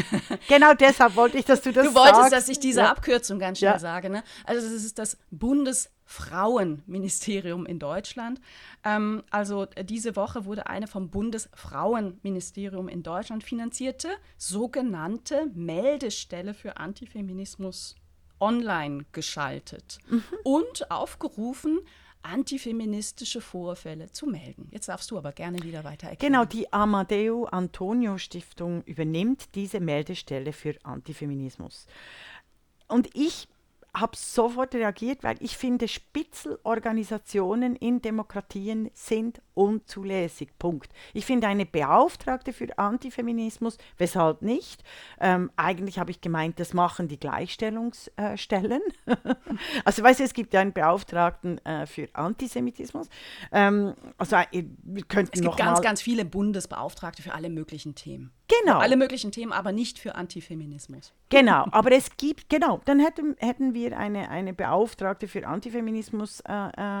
[0.48, 2.32] genau deshalb wollte ich, dass du das Du wolltest, sagst.
[2.32, 2.90] dass ich diese ja.
[2.90, 3.78] Abkürzung ganz schnell ja.
[3.78, 4.10] sage.
[4.10, 4.22] Ne?
[4.44, 8.42] Also, das ist das Bundesfrauenministerium in Deutschland.
[8.84, 17.96] Ähm, also, diese Woche wurde eine vom Bundesfrauenministerium in Deutschland finanzierte sogenannte Meldestelle für Antifeminismus
[18.40, 20.22] online geschaltet mhm.
[20.44, 21.80] und aufgerufen,
[22.22, 24.68] antifeministische Vorfälle zu melden.
[24.72, 26.32] Jetzt darfst du aber gerne wieder weiter erklären.
[26.32, 31.86] Genau, die Amadeo Antonio Stiftung übernimmt diese Meldestelle für Antifeminismus.
[32.88, 33.48] Und ich
[33.96, 40.50] habe sofort reagiert, weil ich finde, Spitzelorganisationen in Demokratien sind unzulässig.
[40.58, 40.92] Punkt.
[41.14, 44.84] Ich finde eine Beauftragte für Antifeminismus, weshalb nicht?
[45.18, 48.82] Ähm, eigentlich habe ich gemeint, das machen die Gleichstellungsstellen.
[49.06, 49.16] Äh,
[49.84, 53.08] also weißt du, es gibt ja einen Beauftragten äh, für Antisemitismus.
[53.50, 58.32] Ähm, also äh, wir könnten es gibt ganz, ganz viele Bundesbeauftragte für alle möglichen Themen.
[58.48, 58.74] Genau.
[58.74, 61.12] Für alle möglichen Themen, aber nicht für Antifeminismus.
[61.30, 66.52] Genau, aber es gibt, genau, dann hätten, hätten wir eine, eine Beauftragte für Antifeminismus äh,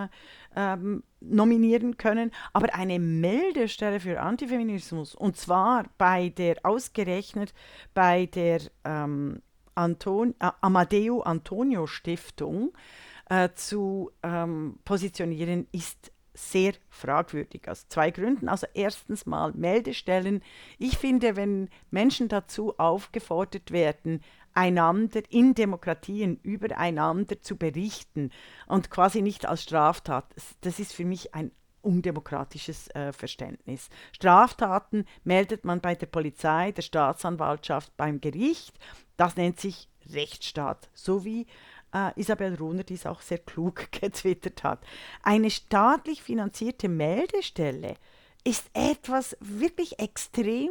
[0.04, 0.08] äh,
[0.56, 7.54] ähm, nominieren können, aber eine Meldestelle für Antifeminismus und zwar bei der, ausgerechnet
[7.94, 9.40] bei der ähm,
[9.76, 12.72] Anton, äh, Amadeo Antonio Stiftung
[13.28, 17.68] äh, zu ähm, positionieren, ist sehr fragwürdig.
[17.68, 18.48] Aus zwei Gründen.
[18.48, 20.42] Also erstens mal Meldestellen.
[20.78, 24.20] Ich finde, wenn Menschen dazu aufgefordert werden,
[24.54, 28.30] einander in Demokratien übereinander zu berichten
[28.66, 30.24] und quasi nicht als Straftat,
[30.62, 31.50] das ist für mich ein
[31.82, 33.88] undemokratisches äh, Verständnis.
[34.12, 38.76] Straftaten meldet man bei der Polizei, der Staatsanwaltschaft, beim Gericht.
[39.16, 41.46] Das nennt sich Rechtsstaat, so wie
[41.96, 44.80] äh, Isabel Runer dies auch sehr klug getwittert hat.
[45.22, 47.94] Eine staatlich finanzierte Meldestelle
[48.44, 50.70] ist etwas wirklich extrem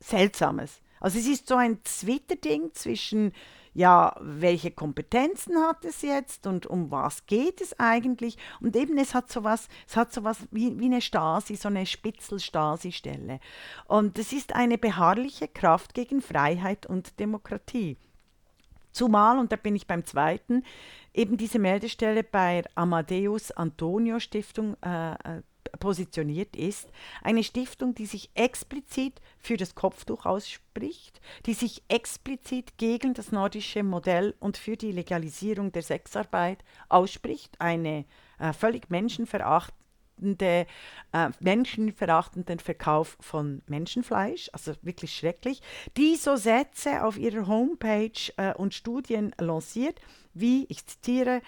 [0.00, 0.80] Seltsames.
[1.00, 3.32] Also es ist so ein Twitter-Ding zwischen,
[3.72, 8.36] ja, welche Kompetenzen hat es jetzt und um was geht es eigentlich?
[8.60, 13.38] Und eben es hat sowas, es hat sowas wie, wie eine Stasi, so eine Spitzel-Stasi-Stelle.
[13.86, 17.96] Und es ist eine beharrliche Kraft gegen Freiheit und Demokratie.
[18.98, 20.64] Zumal, und da bin ich beim zweiten,
[21.14, 25.42] eben diese Meldestelle bei Amadeus Antonio Stiftung äh, äh,
[25.78, 26.90] positioniert ist.
[27.22, 33.84] Eine Stiftung, die sich explizit für das Kopftuch ausspricht, die sich explizit gegen das nordische
[33.84, 37.54] Modell und für die Legalisierung der Sexarbeit ausspricht.
[37.60, 38.04] Eine
[38.40, 39.77] äh, völlig menschenverachtende
[40.18, 40.66] verachtende,
[41.12, 45.62] äh, menschenverachtenden Verkauf von Menschenfleisch, also wirklich schrecklich,
[45.96, 50.00] die so Sätze auf ihrer Homepage äh, und Studien lanciert,
[50.34, 51.40] wie, ich zitiere,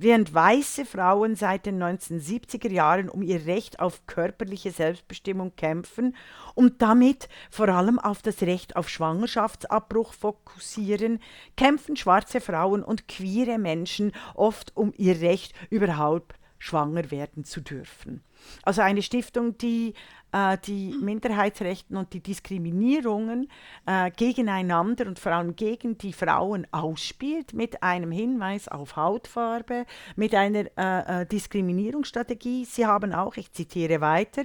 [0.00, 6.14] Während weiße Frauen seit den 1970er Jahren um ihr Recht auf körperliche Selbstbestimmung kämpfen
[6.54, 11.18] und damit vor allem auf das Recht auf Schwangerschaftsabbruch fokussieren,
[11.56, 18.22] kämpfen schwarze Frauen und queere Menschen oft um ihr Recht überhaupt schwanger werden zu dürfen.
[18.62, 19.94] Also eine Stiftung, die
[20.32, 23.48] äh, die Minderheitsrechten und die Diskriminierungen
[23.86, 29.86] äh, gegeneinander und vor allem gegen die Frauen ausspielt, mit einem Hinweis auf Hautfarbe,
[30.16, 32.64] mit einer äh, äh Diskriminierungsstrategie.
[32.64, 34.44] Sie haben auch, ich zitiere weiter,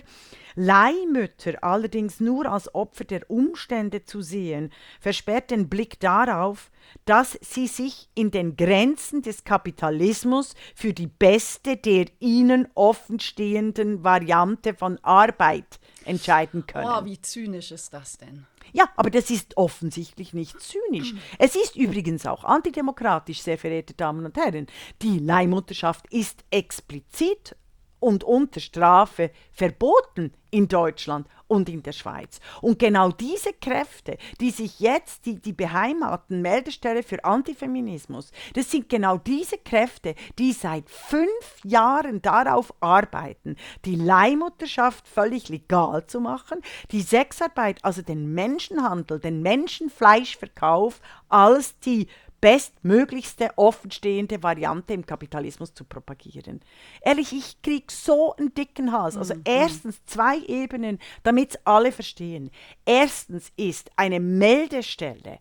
[0.56, 6.70] Leihmütter allerdings nur als Opfer der Umstände zu sehen, versperrt den Blick darauf,
[7.06, 14.74] dass sie sich in den Grenzen des Kapitalismus für die beste der ihnen offenstehenden Variante
[14.74, 16.88] von Arbeit entscheiden können.
[16.88, 18.46] Oh, wie zynisch ist das denn?
[18.72, 21.14] Ja, aber das ist offensichtlich nicht zynisch.
[21.38, 24.68] Es ist übrigens auch antidemokratisch, sehr verehrte Damen und Herren.
[25.02, 27.56] Die Leihmutterschaft ist explizit
[28.04, 32.40] und unter Strafe verboten in Deutschland und in der Schweiz.
[32.62, 38.90] Und genau diese Kräfte, die sich jetzt, die, die beheimaten Meldestelle für Antifeminismus, das sind
[38.90, 46.60] genau diese Kräfte, die seit fünf Jahren darauf arbeiten, die Leihmutterschaft völlig legal zu machen,
[46.92, 52.08] die Sexarbeit, also den Menschenhandel, den Menschenfleischverkauf als die
[52.44, 56.60] bestmöglichste offenstehende Variante im Kapitalismus zu propagieren.
[57.02, 59.16] Ehrlich, ich kriege so einen dicken Hals.
[59.16, 59.44] Also mhm.
[59.46, 62.52] erstens zwei Ebenen, damit alle verstehen.
[62.86, 65.40] Erstens ist eine Meldestelle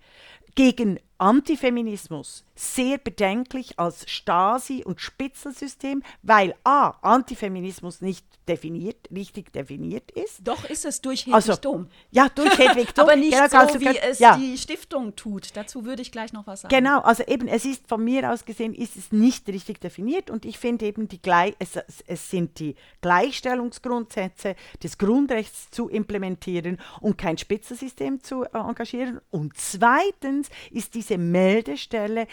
[0.55, 6.91] gegen Antifeminismus sehr bedenklich als Stasi- und Spitzelsystem, weil a.
[7.03, 10.41] Antifeminismus nicht definiert, richtig definiert ist.
[10.47, 11.89] Doch ist es durch Hedwig also, Dom.
[12.11, 13.05] Ja, durch Hedwig Dom.
[13.05, 14.37] Aber nicht genau, so, wie es ja.
[14.37, 15.57] die Stiftung tut.
[15.57, 16.75] Dazu würde ich gleich noch was sagen.
[16.75, 20.45] Genau, also eben, es ist von mir aus gesehen, ist es nicht richtig definiert und
[20.45, 21.21] ich finde eben, die
[21.59, 29.21] es, es sind die Gleichstellungsgrundsätze des Grundrechts zu implementieren und kein Spitzelsystem zu äh, engagieren.
[29.31, 32.27] Und zweitens ist diese Meldestelle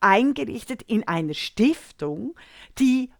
[0.00, 2.34] eingerichtet in einer Stiftung,
[2.78, 3.10] die,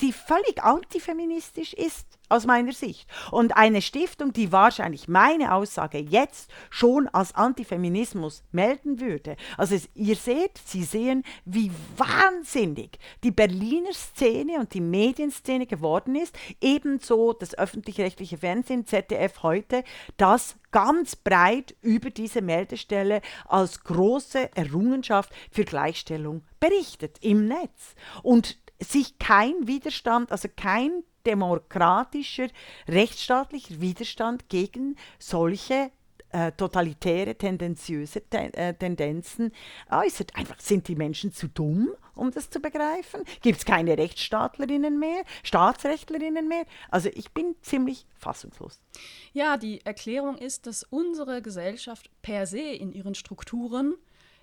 [0.00, 2.06] die völlig antifeministisch ist.
[2.30, 3.08] Aus meiner Sicht.
[3.30, 9.36] Und eine Stiftung, die wahrscheinlich meine Aussage jetzt schon als Antifeminismus melden würde.
[9.56, 16.14] Also es, ihr seht, Sie sehen, wie wahnsinnig die Berliner Szene und die Medienszene geworden
[16.14, 16.36] ist.
[16.60, 19.84] Ebenso das öffentlich-rechtliche Fernsehen, ZDF heute,
[20.16, 27.94] das ganz breit über diese Meldestelle als große Errungenschaft für Gleichstellung berichtet im Netz.
[28.22, 32.48] Und sich kein Widerstand, also kein demokratischer,
[32.88, 35.90] rechtsstaatlicher Widerstand gegen solche
[36.32, 39.52] äh, totalitäre, tendenziöse Ten äh, Tendenzen
[39.90, 40.36] äußert.
[40.36, 43.22] Einfach sind die Menschen zu dumm, um das zu begreifen?
[43.42, 46.66] Gibt es keine Rechtsstaatlerinnen mehr, Staatsrechtlerinnen mehr?
[46.90, 48.80] Also ich bin ziemlich fassungslos.
[49.32, 53.94] Ja, die Erklärung ist, dass unsere Gesellschaft per se in ihren Strukturen,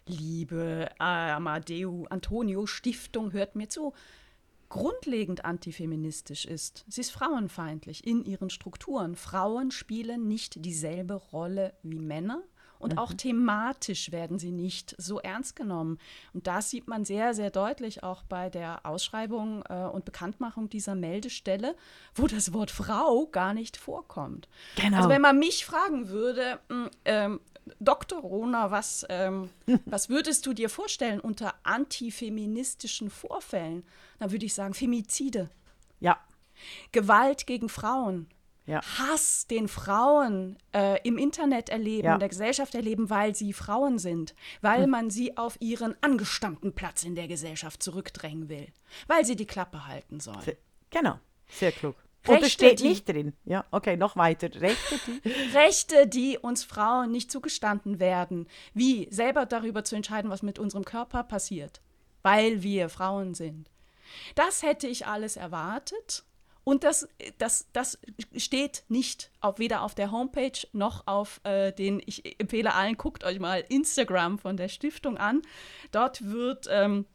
[0.05, 3.93] liebe Amadeu Antonio Stiftung, hört mir zu,
[4.69, 6.85] grundlegend antifeministisch ist.
[6.87, 9.15] Sie ist frauenfeindlich in ihren Strukturen.
[9.15, 12.43] Frauen spielen nicht dieselbe Rolle wie Männer.
[12.79, 12.99] Und mhm.
[12.99, 15.99] auch thematisch werden sie nicht so ernst genommen.
[16.33, 20.95] Und das sieht man sehr, sehr deutlich auch bei der Ausschreibung äh, und Bekanntmachung dieser
[20.95, 21.75] Meldestelle,
[22.15, 24.47] wo das Wort Frau gar nicht vorkommt.
[24.75, 24.97] Genau.
[24.97, 27.39] Also wenn man mich fragen würde, hm, ähm,
[27.79, 28.19] Dr.
[28.19, 29.49] Rona, was, ähm,
[29.85, 33.83] was würdest du dir vorstellen unter antifeministischen Vorfällen?
[34.19, 35.49] Dann würde ich sagen Femizide.
[35.99, 36.17] Ja.
[36.91, 38.27] Gewalt gegen Frauen.
[38.67, 38.81] Ja.
[38.99, 42.13] Hass, den Frauen äh, im Internet erleben, Ja.
[42.13, 47.03] in der Gesellschaft erleben, weil sie Frauen sind, weil man sie auf ihren angestammten Platz
[47.03, 48.67] in der Gesellschaft zurückdrängen will,
[49.07, 50.41] weil sie die Klappe halten sollen.
[50.41, 50.57] Se-
[50.89, 51.17] Genau,
[51.49, 51.95] sehr klug.
[52.27, 53.33] Und Rechte, das steht die- nicht drin.
[53.45, 54.49] Ja, okay, noch weiter.
[54.59, 55.29] Rechte, die.
[55.57, 60.83] Rechte, die uns Frauen nicht zugestanden werden, wie selber darüber zu entscheiden, was mit unserem
[60.83, 61.79] Körper passiert,
[62.21, 63.69] weil wir Frauen sind.
[64.35, 66.23] Das hätte ich alles erwartet.
[66.67, 67.97] Und das, das, das
[68.35, 73.23] steht nicht auf, weder auf der Homepage noch auf äh, den, ich empfehle allen, guckt
[73.23, 75.43] euch mal Instagram von der Stiftung an.
[75.93, 77.05] Dort wird ähm,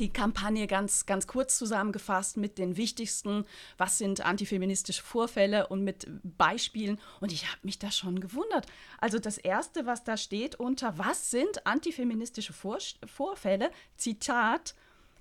[0.00, 3.44] die Kampagne ganz, ganz kurz zusammengefasst mit den wichtigsten,
[3.76, 6.98] was sind antifeministische Vorfälle und mit Beispielen.
[7.20, 8.66] Und ich habe mich da schon gewundert.
[9.00, 13.70] Also das Erste, was da steht unter, was sind antifeministische Vor Vorfälle?
[13.96, 14.74] Zitat,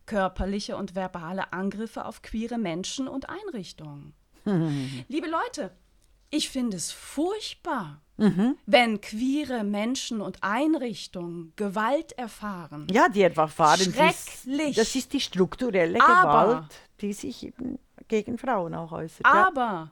[0.08, 4.14] körperliche und verbale Angriffe auf queere Menschen und Einrichtungen.
[5.08, 5.72] Liebe Leute,
[6.32, 8.02] ich finde es furchtbar,
[8.66, 12.88] wenn queere Menschen und Einrichtungen Gewalt erfahren.
[12.90, 14.76] Ja, die erfahren dies- Schrecklich.
[14.76, 19.26] Das ist die strukturelle Aber- Gewalt, die sich eben gegen Frauen auch äußert.
[19.26, 19.92] ja.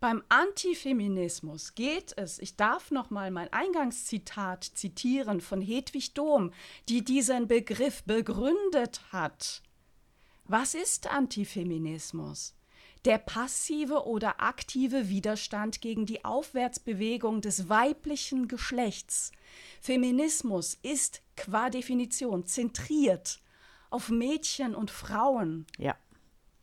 [0.00, 6.52] Beim Antifeminismus geht es, ich darf noch mal mein Eingangszitat zitieren von Hedwig Dohm,
[6.88, 9.60] die diesen Begriff begründet hat.
[10.44, 12.54] Was ist Antifeminismus?
[13.04, 19.32] Der passive oder aktive Widerstand gegen die Aufwärtsbewegung des weiblichen Geschlechts.
[19.80, 23.40] Feminismus ist qua Definition zentriert
[23.90, 25.66] auf Mädchen und Frauen.
[25.76, 25.96] ja.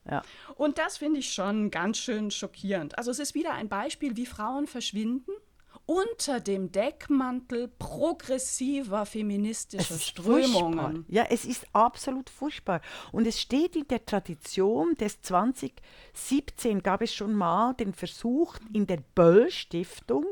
[0.10, 0.22] Ja.
[0.56, 2.98] Und das finde ich schon ganz schön schockierend.
[2.98, 5.32] Also es ist wieder ein Beispiel, wie Frauen verschwinden
[5.86, 10.80] unter dem Deckmantel progressiver feministischer Strömungen.
[10.80, 10.94] Furchtbar.
[11.08, 12.82] Ja, es ist absolut furchtbar.
[13.12, 18.88] Und es steht in der Tradition des 2017 gab es schon mal den Versuch in
[18.88, 20.26] der Böll Stiftung,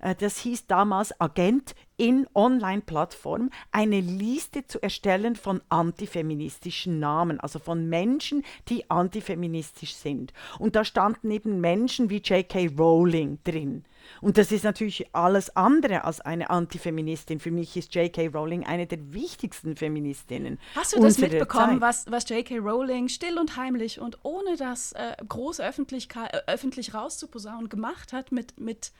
[0.00, 7.58] äh, das hieß damals Agent in Online-Plattform, eine Liste zu erstellen von antifeministischen Namen, also
[7.58, 10.32] von Menschen, die antifeministisch sind.
[10.58, 12.70] Und da standen eben Menschen wie J.K.
[12.78, 13.84] Rowling drin.
[14.20, 17.40] Und das ist natürlich alles andere als eine Antifeministin.
[17.40, 18.28] Für mich ist J.K.
[18.28, 20.58] Rowling eine der wichtigsten Feministinnen.
[20.74, 22.58] Hast du das mitbekommen, was, was J.K.
[22.58, 28.32] Rowling still und heimlich und ohne das äh, große Öffentlichkeit, äh, öffentlich rauszuposaunen gemacht hat
[28.32, 28.92] mit, mit,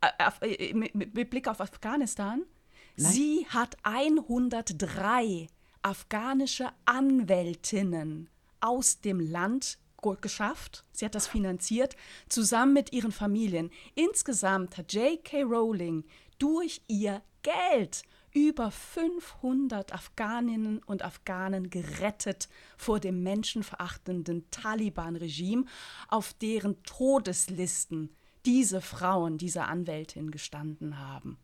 [0.00, 2.42] äh, äh, mit, mit Blick auf Afghanistan?
[2.98, 5.48] Sie hat 103
[5.82, 8.28] afghanische Anwältinnen
[8.60, 9.78] aus dem Land
[10.14, 10.84] geschafft.
[10.92, 11.96] Sie hat das finanziert,
[12.28, 13.70] zusammen mit ihren Familien.
[13.94, 15.42] Insgesamt hat J.K.
[15.42, 16.04] Rowling
[16.38, 25.64] durch ihr Geld über 500 Afghaninnen und Afghanen gerettet vor dem menschenverachtenden Taliban-Regime,
[26.08, 28.14] auf deren Todeslisten
[28.44, 31.38] diese Frauen, diese Anwältin gestanden haben.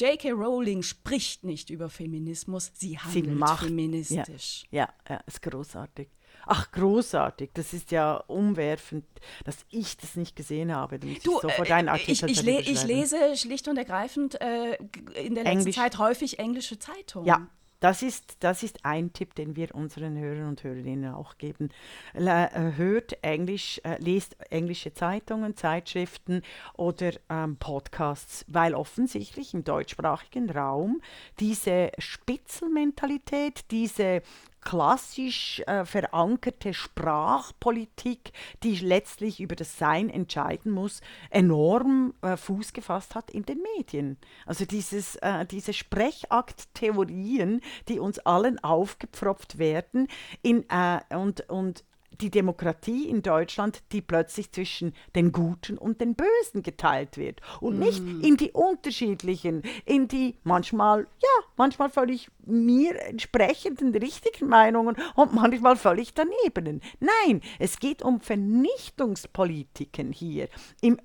[0.00, 0.30] J.K.
[0.30, 4.64] Rowling spricht nicht über Feminismus, sie Sie handelt macht feministisch.
[4.70, 6.08] Ja, ja, ja, ist großartig.
[6.46, 7.50] Ach, großartig.
[7.54, 9.04] Das ist ja umwerfend,
[9.44, 10.98] dass ich das nicht gesehen habe.
[10.98, 13.76] Da muss ich Du, sofort äh, einen ich, Artikel ich, le ich lese schlicht und
[13.76, 14.76] ergreifend äh,
[15.14, 15.76] in der letzten Englisch.
[15.76, 17.26] Zeit häufig englische Zeitungen.
[17.26, 17.46] Ja,
[17.80, 21.70] das ist, das ist ein Tipp, den wir unseren Hörern und Hörerinnen auch geben.
[22.12, 26.42] Äh, hört Englisch, äh, lest englische Zeitungen, Zeitschriften
[26.74, 31.00] oder ähm, Podcasts, weil offensichtlich im deutschsprachigen Raum
[31.38, 34.20] diese Spitzelmentalität, diese
[34.60, 43.14] klassisch äh, verankerte Sprachpolitik, die letztlich über das Sein entscheiden muss, enorm äh, Fuß gefasst
[43.14, 44.18] hat in den Medien.
[44.46, 50.08] Also dieses, äh, diese Sprechakttheorien, die uns allen aufgepfropft werden
[50.42, 51.84] in, äh, und, und
[52.20, 57.78] die Demokratie in Deutschland, die plötzlich zwischen den Guten und den Bösen geteilt wird und
[57.78, 57.80] mm.
[57.80, 65.34] nicht in die unterschiedlichen, in die manchmal, ja, manchmal völlig mir entsprechenden richtigen Meinungen und
[65.34, 66.80] manchmal völlig daneben.
[66.98, 70.48] Nein, es geht um Vernichtungspolitiken hier.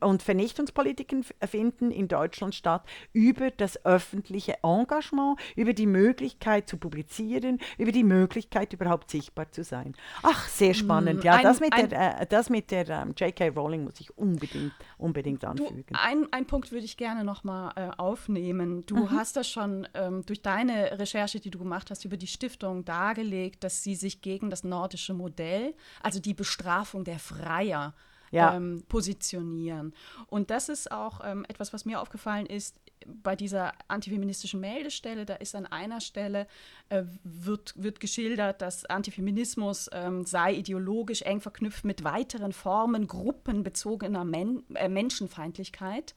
[0.01, 7.59] Und Vernichtungspolitiken finden in Deutschland statt über das öffentliche Engagement, über die Möglichkeit zu publizieren,
[7.77, 9.93] über die Möglichkeit überhaupt sichtbar zu sein.
[10.23, 11.04] Ach, sehr spannend.
[11.23, 13.49] Ja, ein, das mit ein, der, äh, das mit der ähm, J.K.
[13.49, 15.85] Rowling muss ich unbedingt, unbedingt anfügen.
[15.87, 18.85] Du, ein, ein Punkt würde ich gerne nochmal äh, aufnehmen.
[18.85, 19.11] Du mhm.
[19.11, 23.63] hast das schon ähm, durch deine Recherche, die du gemacht hast, über die Stiftung dargelegt,
[23.63, 27.93] dass sie sich gegen das nordische Modell, also die Bestrafung der Freier,
[28.31, 28.55] ja.
[28.55, 29.93] ähm, positionieren.
[30.27, 35.25] Und das ist auch ähm, etwas, was mir aufgefallen ist bei dieser antifeministischen Meldestelle.
[35.25, 36.47] Da ist an einer Stelle,
[36.89, 44.25] äh, wird, wird geschildert, dass Antifeminismus ähm, sei ideologisch eng verknüpft mit weiteren Formen gruppenbezogener
[44.25, 46.15] Men äh, Menschenfeindlichkeit.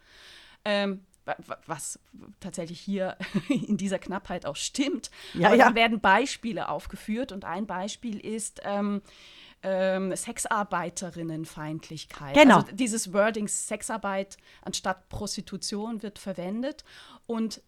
[0.64, 1.00] Ähm,
[1.66, 1.98] was
[2.40, 3.16] tatsächlich hier
[3.48, 5.10] in dieser Knappheit auch stimmt.
[5.34, 5.74] Ja, Aber ja.
[5.74, 9.02] werden Beispiele aufgeführt und ein Beispiel ist ähm,
[9.62, 12.34] ähm, Sexarbeiterinnenfeindlichkeit.
[12.34, 12.60] Genau.
[12.60, 16.84] Also dieses Wording Sexarbeit anstatt Prostitution wird verwendet.
[17.26, 17.62] Und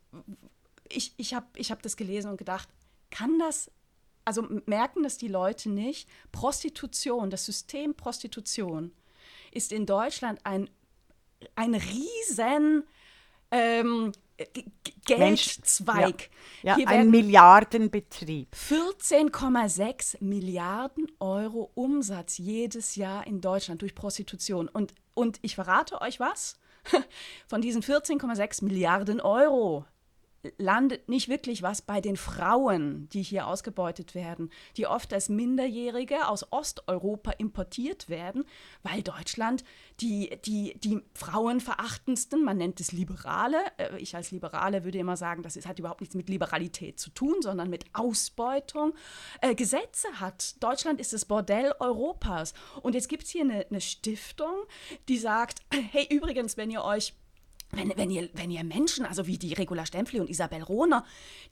[0.89, 2.69] ich, ich habe ich hab das gelesen und gedacht,
[3.11, 3.71] kann das,
[4.25, 6.09] also merken das die Leute nicht?
[6.33, 8.93] Prostitution, das System Prostitution
[9.53, 10.69] ist in Deutschland ein,
[11.57, 12.85] ein riesen
[13.51, 14.13] ähm,
[15.07, 16.31] Geldzweig.
[16.63, 18.55] Ja, ja ein Milliardenbetrieb.
[18.55, 24.69] 14,6 Milliarden Euro Umsatz jedes Jahr in Deutschland durch Prostitution.
[24.69, 26.59] Und, und ich verrate euch was.
[27.47, 29.85] Von diesen 14,6 Milliarden Euro
[30.59, 36.29] landet nicht wirklich was bei den Frauen, die hier ausgebeutet werden, die oft als Minderjährige
[36.29, 38.45] aus Osteuropa importiert werden,
[38.83, 39.65] weil Deutschland
[40.01, 45.43] die, die, die frauenverachtendsten, man nennt es Liberale, äh, ich als Liberale würde immer sagen,
[45.43, 48.95] das hat überhaupt nichts mit Liberalität zu tun, sondern mit Ausbeutung,
[49.43, 50.63] äh, Gesetze hat.
[50.63, 52.55] Deutschland ist das Bordell Europas.
[52.81, 54.55] Und jetzt gibt es hier eine, eine Stiftung,
[55.09, 55.61] die sagt,
[55.91, 57.15] hey übrigens, wenn ihr euch
[57.73, 61.05] wenn, wenn, ihr, wenn ihr Menschen, also wie die Regula Stempfli und Isabel Rohner,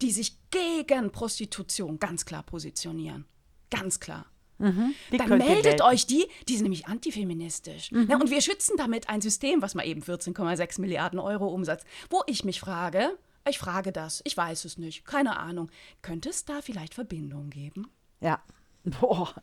[0.02, 3.24] die sich gegen Prostitution ganz klar positionieren,
[3.70, 4.26] ganz klar,
[4.60, 7.92] Mhm, dann meldet euch die, die sind nämlich antifeministisch.
[7.92, 8.08] Mhm.
[8.10, 12.22] Ja, und wir schützen damit ein System, was mal eben 14,6 Milliarden Euro Umsatz, wo
[12.26, 13.16] ich mich frage,
[13.48, 15.70] ich frage das, ich weiß es nicht, keine Ahnung,
[16.02, 17.86] könnte es da vielleicht Verbindungen geben?
[18.20, 18.42] Ja,
[19.00, 19.34] Boah,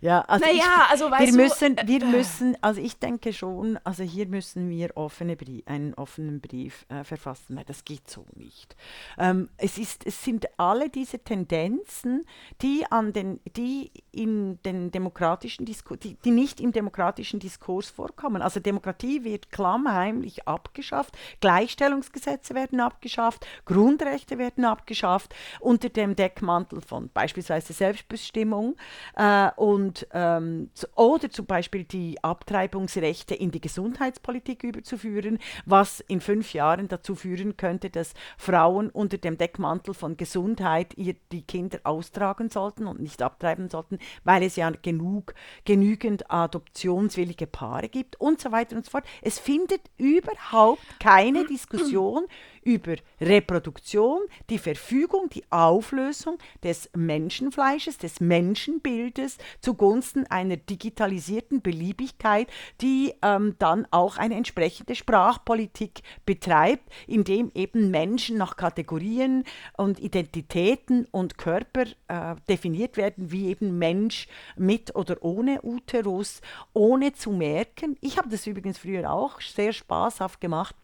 [0.00, 3.78] ja, also, naja, ich, also wir müssen, du, wir äh, müssen, also ich denke schon,
[3.84, 8.24] also hier müssen wir offene Brie einen offenen Brief äh, verfassen, weil das geht so
[8.34, 8.76] nicht.
[9.18, 12.24] Ähm, es, ist, es sind alle diese Tendenzen,
[12.62, 18.40] die, an den, die, in den demokratischen Diskurs, die, die nicht im demokratischen Diskurs vorkommen.
[18.40, 27.10] Also Demokratie wird klammheimlich abgeschafft, Gleichstellungsgesetze werden abgeschafft, Grundrechte werden abgeschafft unter dem Deckmantel von
[27.12, 28.76] beispielsweise Selbstbestimmung
[29.16, 36.52] äh, und, ähm, oder zum Beispiel die Abtreibungsrechte in die Gesundheitspolitik überzuführen, was in fünf
[36.52, 42.50] Jahren dazu führen könnte, dass Frauen unter dem Deckmantel von Gesundheit ihr, die Kinder austragen
[42.50, 48.52] sollten und nicht abtreiben sollten, weil es ja genug, genügend adoptionswillige Paare gibt und so
[48.52, 49.04] weiter und so fort.
[49.22, 52.26] Es findet überhaupt keine Diskussion
[52.68, 62.46] über Reproduktion, die Verfügung, die Auflösung des Menschenfleisches, des Menschenbildes zugunsten einer digitalisierten Beliebigkeit,
[62.82, 69.44] die ähm, dann auch eine entsprechende Sprachpolitik betreibt, indem eben Menschen nach Kategorien
[69.78, 76.42] und Identitäten und Körper äh, definiert werden, wie eben Mensch mit oder ohne Uterus,
[76.74, 77.96] ohne zu merken.
[78.02, 80.76] Ich habe das übrigens früher auch sehr spaßhaft gemacht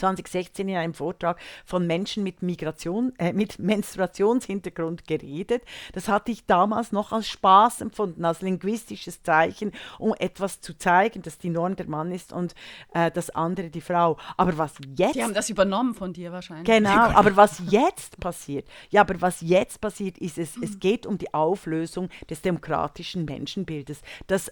[0.00, 5.62] 2016 in einem Vortrag von Menschen mit Migration, äh, mit Menstruationshintergrund geredet.
[5.92, 11.22] Das hatte ich damals noch als Spaß empfunden, als linguistisches Zeichen, um etwas zu zeigen,
[11.22, 12.54] dass die Norm der Mann ist und
[12.94, 14.16] äh, das andere die Frau.
[14.36, 15.14] Aber was jetzt.
[15.14, 16.66] Die haben das übernommen von dir wahrscheinlich.
[16.66, 21.18] Genau, aber was jetzt passiert, ja, aber was jetzt passiert, ist es, es geht um
[21.18, 24.50] die Auflösung des demokratischen Menschenbildes, das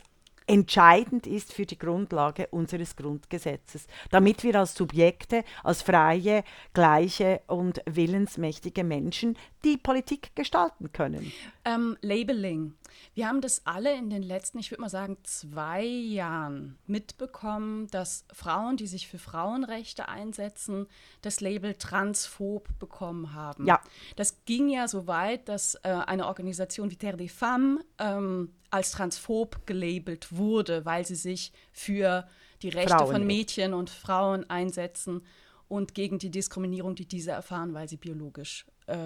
[0.49, 6.43] entscheidend ist für die Grundlage unseres Grundgesetzes, damit wir als Subjekte, als freie,
[6.73, 11.33] gleiche und willensmächtige Menschen die Politik gestalten können.
[11.65, 12.75] Ähm, Labeling.
[13.15, 18.25] Wir haben das alle in den letzten, ich würde mal sagen, zwei Jahren mitbekommen, dass
[18.33, 20.87] Frauen, die sich für Frauenrechte einsetzen,
[21.23, 23.67] das Label transphob bekommen haben.
[23.67, 23.81] Ja.
[24.17, 28.93] Das ging ja so weit, dass äh, eine Organisation wie Terre des Femmes ähm, als
[28.93, 32.27] transphob gelabelt wurde, weil sie sich für
[32.63, 33.13] die Rechte Frauen.
[33.13, 35.23] von Mädchen und Frauen einsetzen
[35.69, 38.97] und gegen die Diskriminierung, die diese erfahren, weil sie biologisch äh,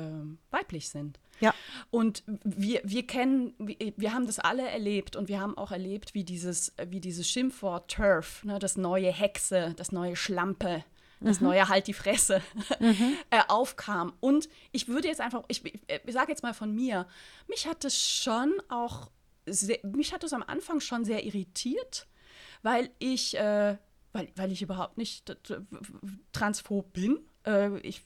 [0.51, 1.19] weiblich sind.
[1.41, 1.55] Ja.
[1.91, 6.15] Und wir, wir kennen, wir, wir haben das alle erlebt und wir haben auch erlebt,
[6.15, 10.85] wie dieses, wie dieses Schimpfwort Turf, ne, das neue Hexe, das neue Schlampe,
[11.21, 12.43] das neue Halt die Fresse
[13.31, 14.13] äh, aufkam.
[14.21, 17.07] Und ich würde jetzt einfach, ich, ich, sage jetzt mal von mir,
[17.49, 19.11] mich hat es schon auch,
[19.47, 22.07] sehr, mich hat es am Anfang schon sehr irritiert,
[22.63, 23.77] weil ich, äh,
[24.13, 25.37] weil, weil ich überhaupt nicht
[26.33, 27.21] transphob bin.
[27.45, 28.03] Äh, ich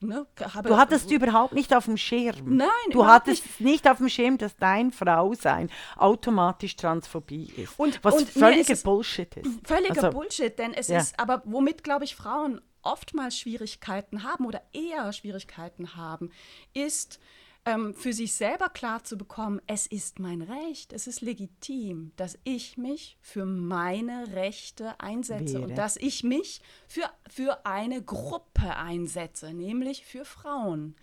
[0.00, 2.56] ne, habe, Du hattest überhaupt nicht auf dem Schirm.
[2.56, 3.88] Nein, du hattest nicht.
[3.88, 7.78] auf dem Schirm, dass dein Frausein automatisch Transphobie ist.
[7.78, 9.66] Und- was und völliger es- Bullshit ist.
[9.66, 10.98] Völliger Also, Bullshit, denn es ja.
[10.98, 16.30] ist, aber womit, glaube ich, Frauen oftmals Schwierigkeiten haben oder eher Schwierigkeiten haben,
[16.74, 17.20] ist
[17.64, 22.38] ähm, für sich selber klar zu bekommen, es ist mein Recht, es ist legitim, dass
[22.42, 25.64] ich mich für meine Rechte einsetze Wäre.
[25.64, 30.96] und dass ich mich für, für eine Gruppe einsetze, nämlich für Frauen.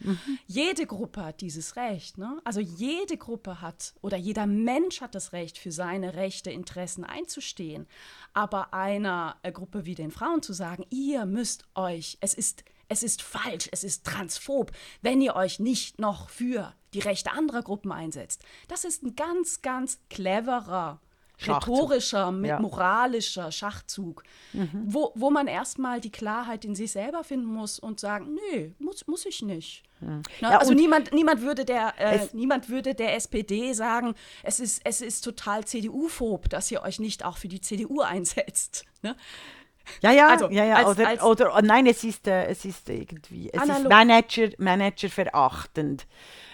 [0.47, 2.17] Jede Gruppe hat dieses Recht.
[2.17, 2.41] Ne?
[2.43, 7.87] Also jede Gruppe hat oder jeder Mensch hat das Recht, für seine Rechte, Interessen einzustehen.
[8.33, 13.03] Aber einer äh, Gruppe wie den Frauen zu sagen, ihr müsst euch, es ist, es
[13.03, 14.71] ist falsch, es ist transphob,
[15.01, 18.43] wenn ihr euch nicht noch für die Rechte anderer Gruppen einsetzt.
[18.67, 20.99] Das ist ein ganz, ganz cleverer,
[21.37, 21.75] Schachzug.
[21.75, 22.59] rhetorischer, mit Ja.
[22.59, 24.69] moralischer Schachzug, Mhm.
[24.87, 29.07] wo, wo man erstmal die Klarheit in sich selber finden muss und sagen, nö, muss,
[29.07, 29.83] muss ich nicht.
[30.01, 30.21] Na, Mhm.
[30.41, 34.99] Ja, also niemand, niemand, würde der, äh, niemand würde der SPD sagen, es ist, es
[35.01, 38.83] ist total CDU-phob, dass ihr euch nicht auch für die CDU einsetzt.
[39.01, 39.15] Ne?
[40.01, 40.75] Ja, ja, Also, ja, ja.
[40.75, 43.89] als- oder, als- oder oh, nein, es ist, äh, es ist irgendwie, es ist.
[43.89, 46.07] Manager, Manager verachtend.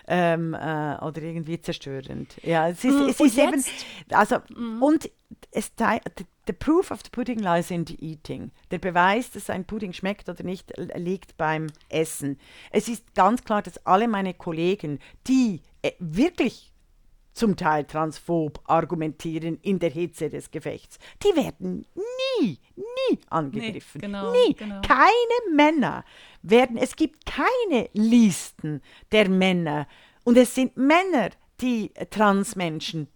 [0.07, 2.35] Ähm, äh, oder irgendwie zerstörend.
[2.43, 4.13] Ja, es ist, Mm, es ist eben, jetzt- Mm.
[4.13, 4.35] also,
[4.79, 5.09] und
[5.49, 5.71] es,
[6.45, 8.51] the, proof of the pudding lies in the eating.
[8.69, 12.37] Der Beweis, dass ein Pudding schmeckt oder nicht, liegt beim Essen.
[12.69, 16.71] Es ist ganz klar, dass alle meine Kollegen, die äh, wirklich
[17.35, 20.97] zum Teil transphob argumentieren in der Hitze des Gefechts.
[21.23, 21.85] Die werden
[22.39, 24.01] nie, nie angegriffen.
[24.01, 24.55] genau, nie.
[24.55, 24.81] genau.
[24.81, 26.03] Keine Männer
[26.41, 28.81] werden, es gibt keine Listen
[29.11, 29.87] der Männer.
[30.23, 31.29] Und es sind Männer,
[31.61, 33.07] die Transmenschen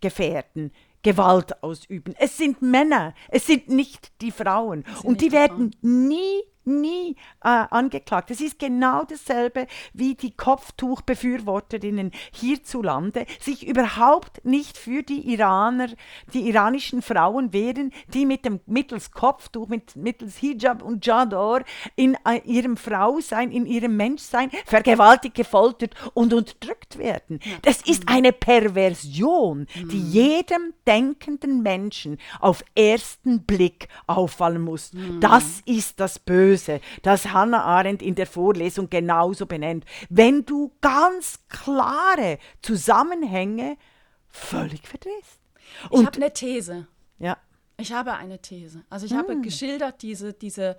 [0.00, 0.70] gefährden.
[1.02, 2.14] Gewalt ausüben.
[2.18, 4.84] Es sind Männer, es sind nicht die Frauen.
[5.04, 8.30] Und die werden nie, nie äh, angeklagt.
[8.30, 15.88] Es ist genau dasselbe wie die Kopftuchbefürworterinnen hierzulande sich überhaupt nicht für die Iraner,
[16.32, 21.62] die iranischen Frauen wehren, die mit dem mittels Kopftuch, mit, mittels Hijab und Jador
[21.94, 27.40] in äh, ihrem Frausein, in ihrem Menschsein vergewaltigt, gefoltert und unterdrückt werden.
[27.62, 34.90] Das ist eine Perversion, die jedem denkenden Menschen auf ersten Blick auffallen muss.
[35.20, 36.55] Das ist das Böse,
[37.02, 39.84] das Hannah Arendt in der Vorlesung genauso benennt.
[40.08, 43.76] Wenn du ganz klare Zusammenhänge
[44.28, 45.40] völlig verdrehst.
[45.84, 46.86] Ich Und habe eine These.
[47.18, 47.36] ja,
[47.78, 48.84] Ich habe eine These.
[48.88, 49.18] Also ich Hm.
[49.18, 50.76] habe geschildert diese, diese,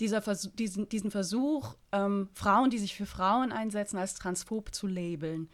[0.00, 4.86] dieser Versuch, diesen, diesen Versuch, ähm, Frauen, die sich für Frauen einsetzen, als transphob zu
[4.86, 5.48] labeln.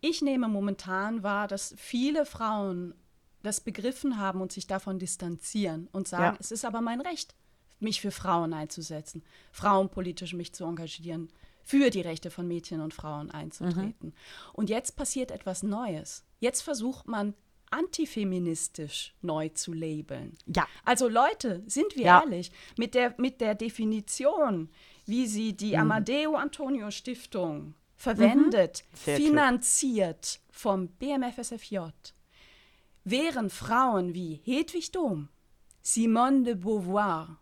[0.00, 2.94] Ich nehme momentan wahr, dass viele Frauen
[3.42, 6.40] das begriffen haben und sich davon distanzieren und sagen, Ja.
[6.40, 7.34] es ist aber mein Recht,
[7.82, 9.22] mich für Frauen einzusetzen,
[9.52, 11.28] frauenpolitisch mich zu engagieren,
[11.62, 14.14] für die Rechte von Mädchen und Frauen einzutreten.
[14.52, 16.24] Und jetzt passiert etwas Neues.
[16.40, 17.34] Jetzt versucht man
[17.70, 20.36] antifeministisch neu zu labeln.
[20.46, 20.66] Ja.
[20.84, 22.20] Also Leute, sind wir Ja.
[22.22, 24.68] ehrlich, mit der, mit der Definition,
[25.06, 25.80] wie sie die Mhm.
[25.82, 29.16] Amadeo Antonio Stiftung verwendet, true.
[29.16, 31.78] finanziert vom BMFSFJ,
[33.04, 35.28] wären Frauen wie Hedwig Dohm,
[35.82, 37.38] Simone de Beauvoir,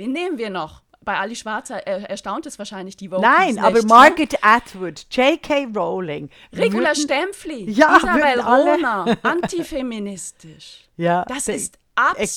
[0.00, 0.82] Wen nehmen wir noch?
[1.02, 3.20] Bei Ali Schwarzer er, erstaunt es wahrscheinlich die Vogue.
[3.20, 5.68] Nein, aber Margaret Atwood, J.K.
[5.76, 6.30] Rowling.
[6.54, 10.88] Regula Stempfli, Ja, Isabel Rohner, antifeministisch.
[10.96, 11.78] Ja, Das de- ist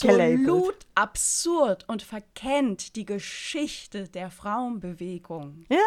[0.02, 0.42] gelabelt.
[0.50, 5.66] absolut absurd und verkennt die Geschichte der Frauenbewegung.
[5.70, 5.78] Ja,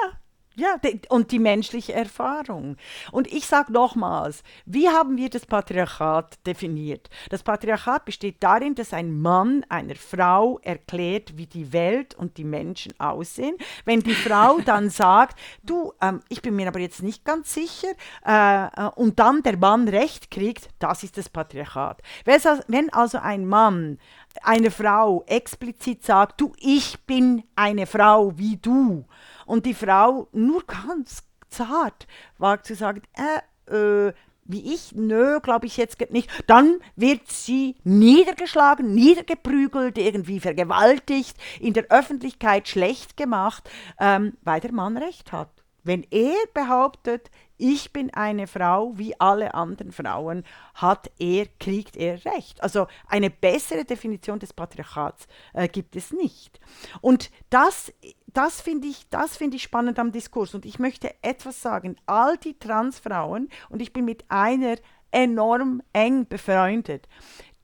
[0.57, 0.81] ja,
[1.11, 2.77] und die menschliche Erfahrung.
[3.13, 7.11] Und ich sage nochmals, wie haben wir das Patriarchat definiert?
[7.29, 12.45] Das Patriarchat besteht darin, dass ein Mann einer Frau erklärt, wie die Welt und die
[12.45, 13.57] Menschen aussehen.
[13.85, 17.89] Wenn die Frau dann sagt, du, ähm, ich bin mir aber jetzt nicht ganz sicher,
[18.27, 22.01] äh, äh, und dann der Mann Recht kriegt, das ist das Patriarchat.
[22.25, 23.99] Wenn also ein Mann
[24.43, 29.05] eine Frau explizit sagt, du, ich bin eine Frau wie du,
[29.47, 32.07] und die Frau nur ganz zart
[32.39, 34.13] wagt zu sagen, äh, äh,
[34.49, 41.73] wie ich, nö, glaube ich jetzt nicht, dann wird sie niedergeschlagen, niedergeprügelt, irgendwie vergewaltigt, in
[41.73, 43.69] der Öffentlichkeit schlecht gemacht,
[43.99, 45.51] ähm, weil der Mann recht hat.
[45.83, 50.45] Wenn er behauptet, ich bin eine Frau wie alle anderen Frauen,
[50.75, 52.63] hat er, kriegt er Recht.
[52.63, 56.61] Also eine bessere Definition des Patriarchats äh, gibt es nicht.
[57.01, 57.93] Und das,
[58.27, 60.55] das finde ich, das finde ich spannend am Diskurs.
[60.55, 61.97] Und ich möchte etwas sagen.
[62.07, 64.77] All die Transfrauen, und ich bin mit einer
[65.11, 67.09] enorm eng befreundet,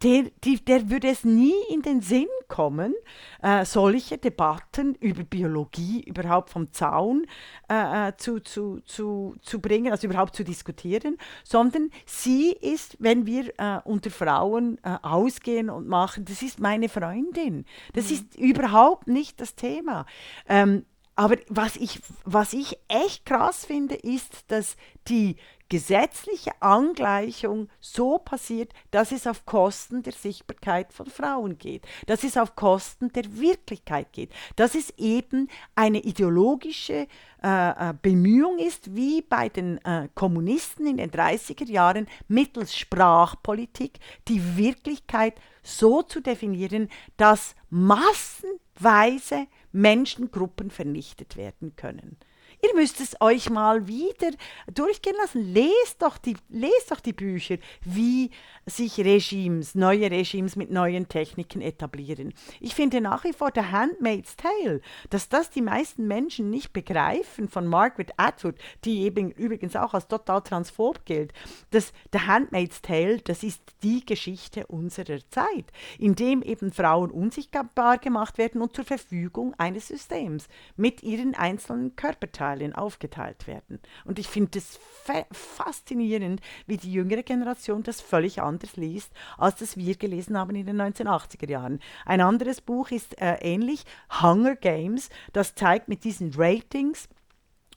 [0.03, 2.94] der, die, der würde es nie in den Sinn kommen,
[3.42, 7.26] äh, solche Debatten über Biologie überhaupt vom Zaun
[7.70, 13.26] äh, äh, zu, zu, zu, zu bringen, also überhaupt zu diskutieren, sondern sie ist, wenn
[13.26, 17.64] wir äh, unter Frauen äh, ausgehen und machen, das ist meine Freundin.
[17.94, 20.07] Das ist überhaupt nicht das Thema.
[20.48, 20.84] Ähm,
[21.14, 24.76] aber was ich, was ich echt krass finde, ist, dass
[25.09, 25.36] die
[25.72, 32.36] gesetzliche Angleichung so passiert, dass es auf Kosten der Sichtbarkeit von Frauen geht, dass es
[32.36, 37.06] auf Kosten der Wirklichkeit geht, dass es eben eine ideologische
[37.42, 43.98] äh, äh, Bemühung ist, wie bei den äh, Kommunisten in den 30er Jahren mittels Sprachpolitik
[44.28, 52.18] die Wirklichkeit so zu definieren, dass massenweise Menschengruppen vernichtet werden können.
[52.64, 54.30] Ihr müsst es euch mal wieder
[54.72, 55.52] durchgehen lassen.
[55.52, 58.30] Lest doch die, lest doch die Bücher, wie
[58.66, 62.32] sich Regimes, neue Regimes mit neuen Techniken etablieren.
[62.60, 67.48] Ich finde nach wie vor The Handmaid's Tale, dass das die meisten Menschen nicht begreifen
[67.48, 68.54] von Margaret Atwood,
[68.84, 71.32] die eben übrigens auch als total transphob gilt.
[71.72, 77.98] Das The Handmaid's Tale, das ist die Geschichte unserer Zeit, in dem eben Frauen unsichtbar
[77.98, 80.46] gemacht werden und zur Verfügung eines Systems
[80.76, 83.80] mit ihren einzelnen Körperteilen aufgeteilt werden.
[84.05, 89.57] Und ich finde es fa faszinierend, wie die jüngere Generation das völlig anders liest, als
[89.57, 91.80] das wir gelesen haben in den 1980er Jahren.
[92.05, 93.84] Ein anderes Buch ist äh, ähnlich,
[94.22, 97.09] Hunger Games, das zeigt mit diesen Ratings,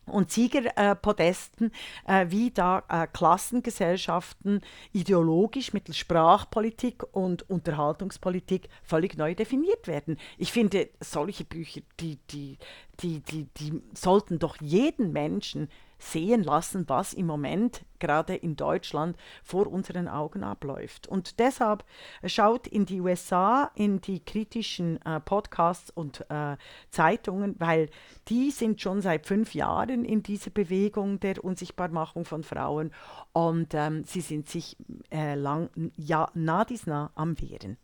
[0.06, 1.72] und Siegerpodesten,
[2.08, 4.62] äh, wie da äh, Klassengesellschaften
[4.94, 10.18] ideologisch mittels Sprachpolitik und Unterhaltungspolitik völlig neu definiert werden.
[10.38, 12.58] Ich finde, solche Bücher, die, die,
[13.00, 19.18] die, die, die sollten doch jeden Menschen sehen lassen, was im Moment gerade in Deutschland
[19.44, 21.08] vor unseren Augen abläuft.
[21.08, 21.84] Und deshalb
[22.26, 26.58] schaut in die USA, in die kritischen äh, Podcasts und äh,
[26.92, 27.90] Zeitungen, weil
[28.28, 32.92] die sind schon seit fünf Jahren in dieser Bewegung der Unsichtbarmachung von Frauen
[33.34, 34.78] und ähm, sie sind sich
[35.12, 37.78] äh, lang, ja, nah dies nah am Wehren.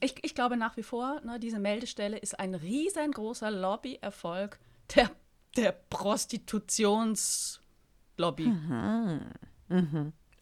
[0.00, 4.60] Ich, ich glaube nach wie vor, ne, diese Meldestelle ist ein riesengroßer Lobbyerfolg
[4.94, 5.10] der,
[5.56, 8.46] der Prostitutionslobby.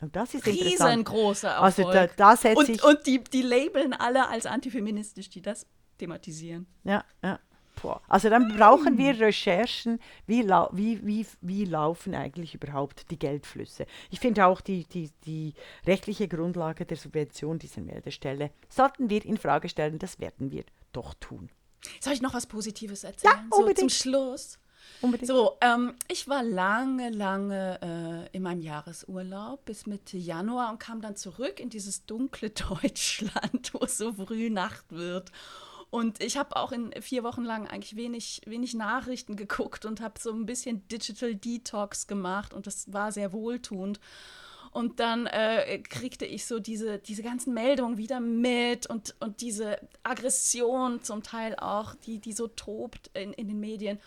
[0.01, 0.47] Und das ist.
[0.47, 1.65] Riesengroßer Erfolg.
[1.65, 2.85] Also da, da setze und ich...
[2.85, 5.67] und die, die labeln alle als antifeministisch, die das
[5.99, 6.67] thematisieren.
[6.85, 7.41] Ja, ja.
[7.81, 8.01] Boah.
[8.09, 13.87] Also dann brauchen wir Recherchen, wie, lau wie, wie, wie laufen eigentlich überhaupt die Geldflüsse.
[14.11, 15.55] Ich finde auch die, die, die
[15.87, 21.15] rechtliche Grundlage der Subvention dieser Meldestelle sollten wir in Frage stellen, das werden wir doch
[21.15, 21.51] tun.
[22.01, 23.35] Soll ich noch was Positives erzählen?
[23.35, 23.93] Ja, so zum unbedingt.
[23.93, 24.59] Schluss.
[25.01, 25.28] Unbedingt.
[25.28, 31.01] So, ähm, ich war lange, lange äh, in meinem Jahresurlaub bis Mitte Januar und kam
[31.01, 35.30] dann zurück in dieses dunkle Deutschland, wo es so früh Nacht wird.
[35.91, 40.20] Und ich habe auch in vier Wochen lang eigentlich wenig, wenig Nachrichten geguckt und habe
[40.20, 43.99] so ein bisschen Digital Detox gemacht und das war sehr wohltuend.
[44.70, 49.78] Und dann äh, kriegte ich so diese, diese ganzen Meldungen wieder mit und, und diese
[50.03, 53.99] Aggression zum Teil auch, die, die so tobt in, in den Medien.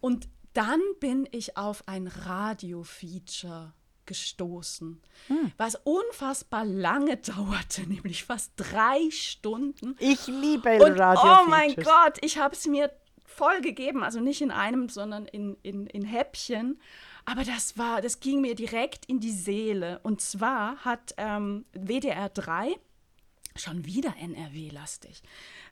[0.00, 3.72] Und dann bin ich auf ein Radio-Feature
[4.06, 5.52] gestoßen, hm.
[5.56, 9.94] was unfassbar lange dauerte, nämlich fast drei Stunden.
[10.00, 11.22] Ich liebe Und, Radio.
[11.22, 12.90] Oh mein Gott, ich habe es mir
[13.24, 16.80] voll gegeben, also nicht in einem, sondern in, in, in Häppchen.
[17.24, 20.00] Aber das war, das ging mir direkt in die Seele.
[20.02, 22.74] Und zwar hat ähm, WDR 3
[23.60, 25.22] schon wieder NRW-lastig.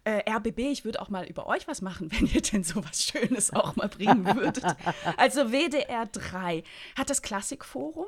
[0.05, 3.05] Äh, RBB, ich würde auch mal über euch was machen, wenn ihr denn so was
[3.05, 4.64] Schönes auch mal bringen würdet.
[5.16, 6.62] Also WDR 3
[6.97, 8.07] hat das Klassikforum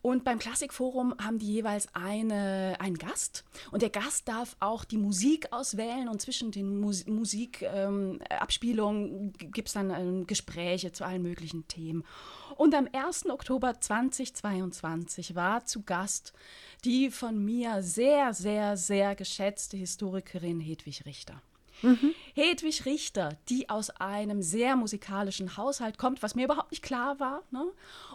[0.00, 4.96] und beim Klassikforum haben die jeweils eine, einen Gast und der Gast darf auch die
[4.96, 11.22] Musik auswählen und zwischen den Mus Musikabspielungen ähm, gibt es dann ähm, Gespräche zu allen
[11.22, 12.04] möglichen Themen.
[12.56, 13.30] Und am 1.
[13.30, 16.32] Oktober 2022 war zu Gast
[16.84, 21.40] die von mir sehr, sehr, sehr geschätzte Historikerin Hedwig Richter.
[21.82, 22.14] Mhm.
[22.34, 27.42] Hedwig Richter, die aus einem sehr musikalischen Haushalt kommt, was mir überhaupt nicht klar war,
[27.50, 27.64] ne?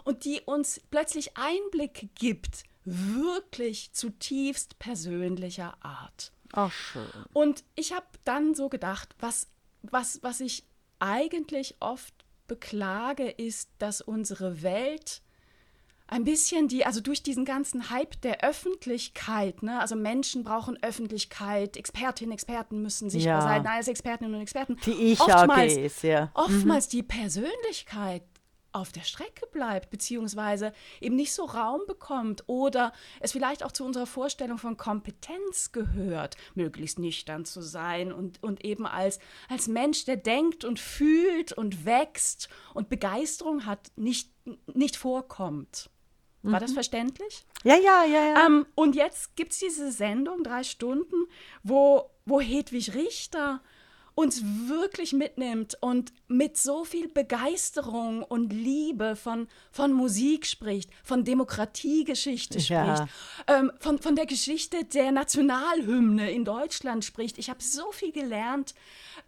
[0.04, 6.32] und die uns plötzlich Einblick gibt, wirklich zutiefst persönlicher Art.
[6.52, 7.06] Ach, schön.
[7.32, 9.48] Und ich habe dann so gedacht, was,
[9.82, 10.64] was, was ich
[10.98, 12.14] eigentlich oft
[12.46, 15.22] beklage, ist, dass unsere Welt
[16.08, 21.76] ein bisschen die, also durch diesen ganzen Hype der Öffentlichkeit, ne, also Menschen brauchen Öffentlichkeit,
[21.76, 23.42] Expertinnen, Experten müssen sichtbar ja.
[23.42, 24.76] sein, als Expertinnen und Experten.
[24.86, 26.30] Die ich oftmals, ja.
[26.34, 26.90] Oftmals mhm.
[26.90, 28.22] die Persönlichkeit
[28.72, 33.84] auf der Strecke bleibt, beziehungsweise eben nicht so Raum bekommt oder es vielleicht auch zu
[33.84, 40.04] unserer Vorstellung von Kompetenz gehört, möglichst nüchtern zu sein und, und eben als, als Mensch,
[40.04, 44.30] der denkt und fühlt und wächst und Begeisterung hat, nicht,
[44.66, 45.90] nicht vorkommt.
[46.42, 46.74] War das mhm.
[46.74, 47.44] verständlich?
[47.64, 48.46] Ja, ja, ja, ja.
[48.46, 51.26] Ähm, und jetzt gibt es diese Sendung, drei Stunden,
[51.62, 53.60] wo, wo Hedwig Richter
[54.18, 61.22] uns wirklich mitnimmt und mit so viel Begeisterung und Liebe von, von Musik spricht, von
[61.22, 63.08] Demokratiegeschichte spricht, ja.
[63.46, 67.38] ähm, von, von der Geschichte der Nationalhymne in Deutschland spricht.
[67.38, 68.74] Ich habe so viel gelernt.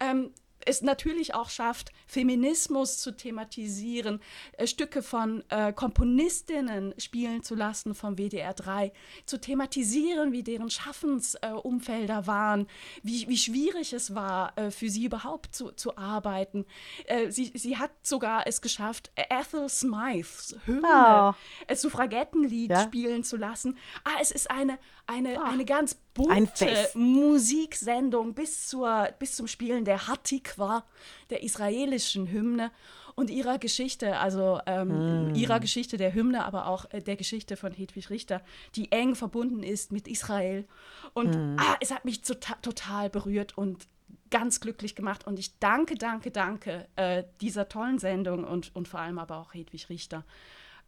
[0.00, 0.32] Ähm,
[0.66, 4.20] es natürlich auch schafft, Feminismus zu thematisieren,
[4.52, 8.92] äh, Stücke von äh, Komponistinnen spielen zu lassen vom WDR 3,
[9.26, 12.66] zu thematisieren, wie deren Schaffensumfelder äh, waren,
[13.02, 16.66] wie, wie schwierig es war, äh, für sie überhaupt zu, zu arbeiten.
[17.06, 21.34] Äh, sie, sie hat sogar es geschafft, Ethel Smythes Hymne,
[21.68, 21.74] oh.
[21.74, 22.82] Suffragettenlied ja?
[22.82, 23.78] spielen zu lassen.
[24.04, 24.78] Ah, es ist eine,
[25.10, 25.44] eine, oh.
[25.44, 30.84] eine ganz bunte Musiksendung bis, zur, bis zum Spielen der Hatikwa,
[31.30, 32.70] der israelischen Hymne
[33.16, 35.34] und ihrer Geschichte, also ähm, mm.
[35.34, 38.40] ihrer Geschichte der Hymne, aber auch äh, der Geschichte von Hedwig Richter,
[38.76, 40.66] die eng verbunden ist mit Israel.
[41.12, 41.56] Und mm.
[41.58, 43.88] ah, es hat mich tota-, total berührt und
[44.30, 45.26] ganz glücklich gemacht.
[45.26, 49.54] Und ich danke, danke, danke äh, dieser tollen Sendung und, und vor allem aber auch
[49.54, 50.24] Hedwig Richter.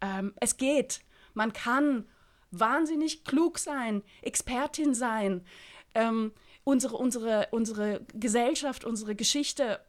[0.00, 1.00] Ähm, es geht.
[1.34, 2.06] Man kann
[2.52, 5.44] wahnsinnig klug sein, Expertin sein,
[5.94, 6.32] ähm,
[6.64, 9.80] unsere, unsere, unsere Gesellschaft, unsere Geschichte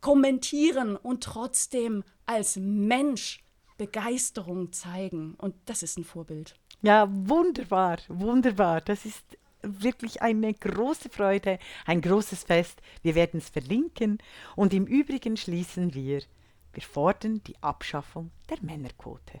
[0.00, 3.44] kommentieren und trotzdem als Mensch
[3.78, 5.34] Begeisterung zeigen.
[5.34, 6.56] Und das ist ein Vorbild.
[6.82, 8.80] Ja, wunderbar, wunderbar.
[8.80, 9.24] Das ist
[9.62, 12.80] wirklich eine große Freude, ein großes Fest.
[13.02, 14.18] Wir werden es verlinken.
[14.54, 16.22] Und im Übrigen schließen wir,
[16.72, 19.40] wir fordern die Abschaffung der Männerquote.